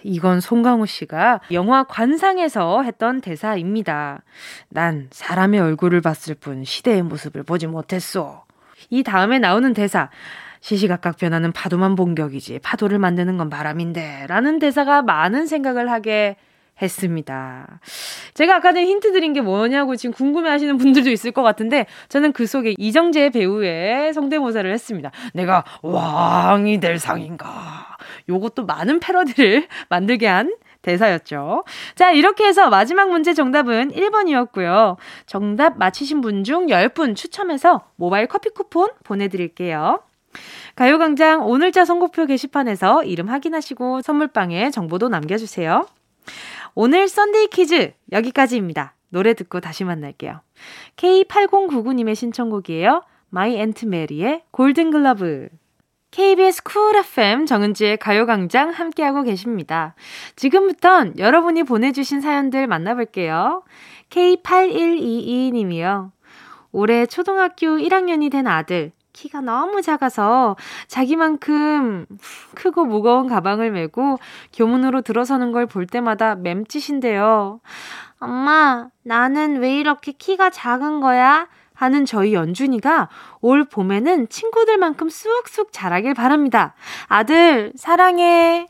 아, 0.03 0.05
이건 0.05 0.39
송강호 0.39 0.85
씨가 0.85 1.41
영화 1.51 1.83
관상에서 1.83 2.83
했던 2.83 3.21
대사입니다. 3.21 4.21
난 4.69 5.07
사람의 5.11 5.59
얼굴을 5.59 6.01
봤을 6.01 6.35
뿐 6.35 6.63
시대의 6.63 7.03
모습을 7.03 7.43
보지 7.43 7.67
못했어. 7.67 8.45
이 8.89 9.03
다음에 9.03 9.39
나오는 9.39 9.73
대사. 9.73 10.09
시시각각 10.59 11.17
변하는 11.17 11.51
파도만 11.51 11.95
본격이지 11.95 12.59
파도를 12.59 12.97
만드는 12.97 13.37
건 13.37 13.49
바람인데 13.49 14.27
라는 14.27 14.59
대사가 14.59 15.01
많은 15.01 15.45
생각을 15.45 15.91
하게 15.91 16.37
했습니다. 16.81 17.79
제가 18.33 18.55
아까 18.57 18.71
전에 18.73 18.85
힌트 18.85 19.11
드린 19.13 19.33
게 19.33 19.41
뭐냐고 19.41 19.95
지금 19.95 20.13
궁금해 20.13 20.49
하시는 20.49 20.77
분들도 20.77 21.09
있을 21.11 21.31
것 21.31 21.43
같은데 21.43 21.85
저는 22.09 22.31
그 22.33 22.45
속에 22.47 22.73
이정재 22.77 23.29
배우의 23.29 24.13
성대모사를 24.13 24.71
했습니다. 24.71 25.11
내가 25.33 25.63
왕이 25.81 26.79
될 26.79 26.99
상인가. 26.99 27.97
요것도 28.29 28.65
많은 28.65 28.99
패러디를 28.99 29.67
만들게 29.89 30.27
한 30.27 30.53
대사였죠. 30.81 31.63
자, 31.95 32.11
이렇게 32.11 32.45
해서 32.45 32.69
마지막 32.69 33.09
문제 33.09 33.33
정답은 33.33 33.91
1번이었고요. 33.93 34.97
정답 35.25 35.77
맞히신 35.77 36.19
분 36.21 36.43
중 36.43 36.65
10분 36.67 37.15
추첨해서 37.15 37.85
모바일 37.95 38.27
커피 38.27 38.49
쿠폰 38.49 38.89
보내드릴게요. 39.05 40.01
가요광장 40.75 41.47
오늘자 41.47 41.85
선곡표 41.85 42.25
게시판에서 42.25 43.03
이름 43.03 43.29
확인하시고 43.29 44.01
선물방에 44.01 44.71
정보도 44.71 45.07
남겨주세요. 45.07 45.85
오늘 46.75 47.07
Sunday 47.07 47.47
퀴즈 47.47 47.93
여기까지입니다. 48.11 48.95
노래 49.09 49.33
듣고 49.33 49.59
다시 49.59 49.83
만날게요. 49.83 50.41
K8099님의 50.97 52.15
신청곡이에요. 52.15 53.03
마이 53.29 53.57
앤트 53.57 53.85
메리의 53.85 54.43
골든글러브. 54.51 55.49
KBS 56.11 56.63
쿨 56.63 56.95
FM 56.95 57.47
정은지의 57.47 57.97
가요광장 57.97 58.69
함께하고 58.69 59.23
계십니다. 59.23 59.95
지금부턴 60.35 61.17
여러분이 61.17 61.63
보내주신 61.63 62.21
사연들 62.21 62.67
만나볼게요. 62.67 63.63
K8122님이요. 64.11 66.11
올해 66.71 67.05
초등학교 67.05 67.77
1학년이 67.77 68.31
된 68.31 68.47
아들, 68.47 68.91
키가 69.13 69.41
너무 69.41 69.81
작아서 69.81 70.55
자기만큼 70.87 72.05
크고 72.55 72.85
무거운 72.85 73.27
가방을 73.27 73.71
메고 73.71 74.17
교문으로 74.53 75.01
들어서는 75.01 75.51
걸 75.51 75.63
볼 75.65 75.87
때마다 75.87 76.35
맴짓인데요. 76.35 77.61
엄마, 78.19 78.89
나는 79.03 79.57
왜 79.61 79.77
이렇게 79.77 80.11
키가 80.11 80.49
작은 80.49 80.99
거야? 80.99 81.47
하는 81.73 82.05
저희 82.05 82.33
연준이가 82.33 83.09
올 83.41 83.63
봄에는 83.65 84.29
친구들만큼 84.29 85.09
쑥쑥 85.09 85.71
자라길 85.71 86.13
바랍니다. 86.13 86.75
아들, 87.07 87.73
사랑해. 87.75 88.67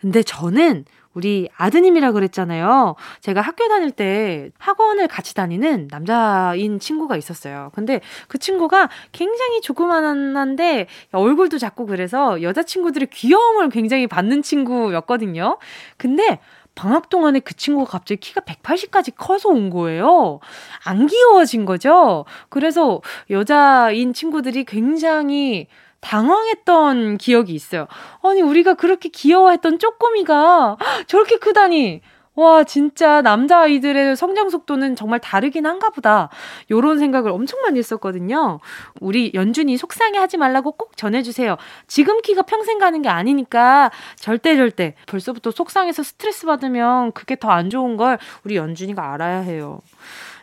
근데 0.00 0.22
저는 0.22 0.84
우리 1.16 1.48
아드님이라 1.56 2.12
그랬잖아요. 2.12 2.94
제가 3.20 3.40
학교 3.40 3.66
다닐 3.68 3.90
때 3.90 4.50
학원을 4.58 5.08
같이 5.08 5.34
다니는 5.34 5.88
남자인 5.90 6.78
친구가 6.78 7.16
있었어요. 7.16 7.70
근데 7.74 8.02
그 8.28 8.36
친구가 8.36 8.90
굉장히 9.12 9.62
조그만한데 9.62 10.88
얼굴도 11.12 11.56
작고 11.56 11.86
그래서 11.86 12.42
여자친구들의 12.42 13.08
귀여움을 13.08 13.70
굉장히 13.70 14.06
받는 14.06 14.42
친구였거든요. 14.42 15.56
근데 15.96 16.38
방학 16.74 17.08
동안에 17.08 17.40
그 17.40 17.54
친구가 17.56 17.90
갑자기 17.90 18.20
키가 18.20 18.42
180까지 18.42 19.14
커서 19.16 19.48
온 19.48 19.70
거예요. 19.70 20.40
안 20.84 21.06
귀여워진 21.06 21.64
거죠. 21.64 22.26
그래서 22.50 23.00
여자인 23.30 24.12
친구들이 24.12 24.64
굉장히 24.64 25.66
당황했던 26.06 27.18
기억이 27.18 27.52
있어요. 27.52 27.86
아니, 28.22 28.40
우리가 28.40 28.74
그렇게 28.74 29.08
귀여워했던 29.08 29.78
쪼꼬미가 29.78 30.76
저렇게 31.08 31.38
크다니. 31.38 32.00
와, 32.38 32.64
진짜 32.64 33.22
남자아이들의 33.22 34.14
성장 34.14 34.50
속도는 34.50 34.94
정말 34.94 35.20
다르긴 35.20 35.64
한가 35.64 35.88
보다. 35.88 36.28
요런 36.70 36.98
생각을 36.98 37.30
엄청 37.30 37.62
많이 37.62 37.78
했었거든요. 37.78 38.60
우리 39.00 39.32
연준이 39.32 39.78
속상해 39.78 40.18
하지 40.18 40.36
말라고 40.36 40.72
꼭 40.72 40.98
전해주세요. 40.98 41.56
지금 41.86 42.20
키가 42.20 42.42
평생 42.42 42.78
가는 42.78 43.00
게 43.00 43.08
아니니까 43.08 43.90
절대 44.16 44.54
절대 44.54 44.94
벌써부터 45.06 45.50
속상해서 45.50 46.02
스트레스 46.02 46.44
받으면 46.46 47.12
그게 47.12 47.36
더 47.36 47.48
안 47.50 47.70
좋은 47.70 47.96
걸 47.96 48.18
우리 48.44 48.56
연준이가 48.56 49.14
알아야 49.14 49.38
해요. 49.38 49.80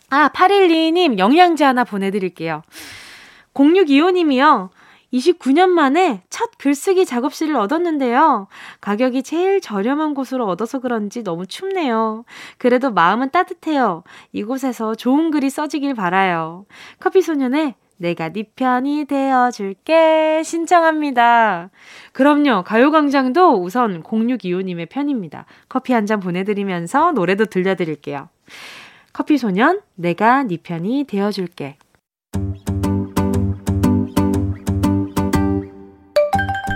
아, 0.09 0.29
812님 0.33 1.19
영양제 1.19 1.63
하나 1.63 1.83
보내드릴게요. 1.83 2.63
0625님이요. 3.53 4.69
29년 5.13 5.69
만에 5.69 6.23
첫 6.29 6.57
글쓰기 6.57 7.05
작업실을 7.05 7.55
얻었는데요. 7.55 8.47
가격이 8.81 9.23
제일 9.23 9.61
저렴한 9.61 10.13
곳으로 10.15 10.47
얻어서 10.47 10.79
그런지 10.79 11.23
너무 11.23 11.45
춥네요. 11.45 12.25
그래도 12.57 12.91
마음은 12.91 13.29
따뜻해요. 13.31 14.03
이곳에서 14.31 14.95
좋은 14.95 15.31
글이 15.31 15.49
써지길 15.49 15.93
바라요. 15.93 16.65
커피 16.99 17.21
소년의 17.21 17.75
내가 17.97 18.29
네 18.29 18.43
편이 18.55 19.05
되어줄게 19.05 20.41
신청합니다. 20.43 21.69
그럼요. 22.11 22.63
가요광장도 22.63 23.61
우선 23.61 24.01
0625님의 24.03 24.89
편입니다. 24.89 25.45
커피 25.69 25.93
한 25.93 26.05
잔 26.05 26.19
보내드리면서 26.19 27.13
노래도 27.13 27.45
들려드릴게요. 27.45 28.27
커피소년 29.13 29.79
내가 29.95 30.43
네 30.43 30.57
편이 30.57 31.05
되어줄게. 31.07 31.77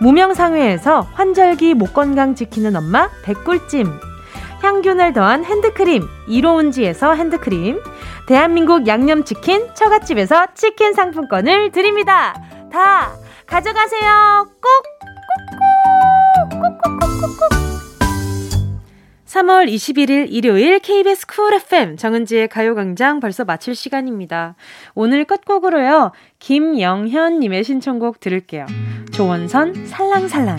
무명상회에서 0.00 1.02
환절기 1.12 1.74
목 1.74 1.92
건강 1.94 2.34
지키는 2.34 2.74
엄마 2.76 3.08
백꿀찜 3.22 3.86
향균을 4.62 5.12
더한 5.12 5.44
핸드크림 5.44 6.02
이로운지에서 6.26 7.14
핸드크림 7.14 7.80
대한민국 8.26 8.86
양념치킨 8.86 9.74
처갓집에서 9.74 10.48
치킨 10.54 10.92
상품권을 10.94 11.72
드립니다. 11.72 12.34
다 12.70 13.12
가져가세요. 13.46 14.46
꼭! 14.60 15.00
꼭꼭 16.50 17.00
꼭꼭꼭꼭 17.00 17.89
3월 19.30 19.72
21일 19.72 20.26
일요일 20.28 20.80
KBS 20.80 21.28
쿨 21.28 21.54
FM 21.54 21.96
정은지의 21.96 22.48
가요광장 22.48 23.20
벌써 23.20 23.44
마칠 23.44 23.76
시간입니다. 23.76 24.56
오늘 24.96 25.24
끝곡으로요. 25.24 26.10
김영현님의 26.40 27.62
신청곡 27.62 28.18
들을게요. 28.18 28.66
조원선 29.12 29.86
살랑살랑. 29.86 30.56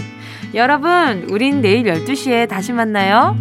여러분, 0.54 1.28
우린 1.30 1.60
내일 1.60 1.84
12시에 1.84 2.48
다시 2.48 2.72
만나요. 2.72 3.36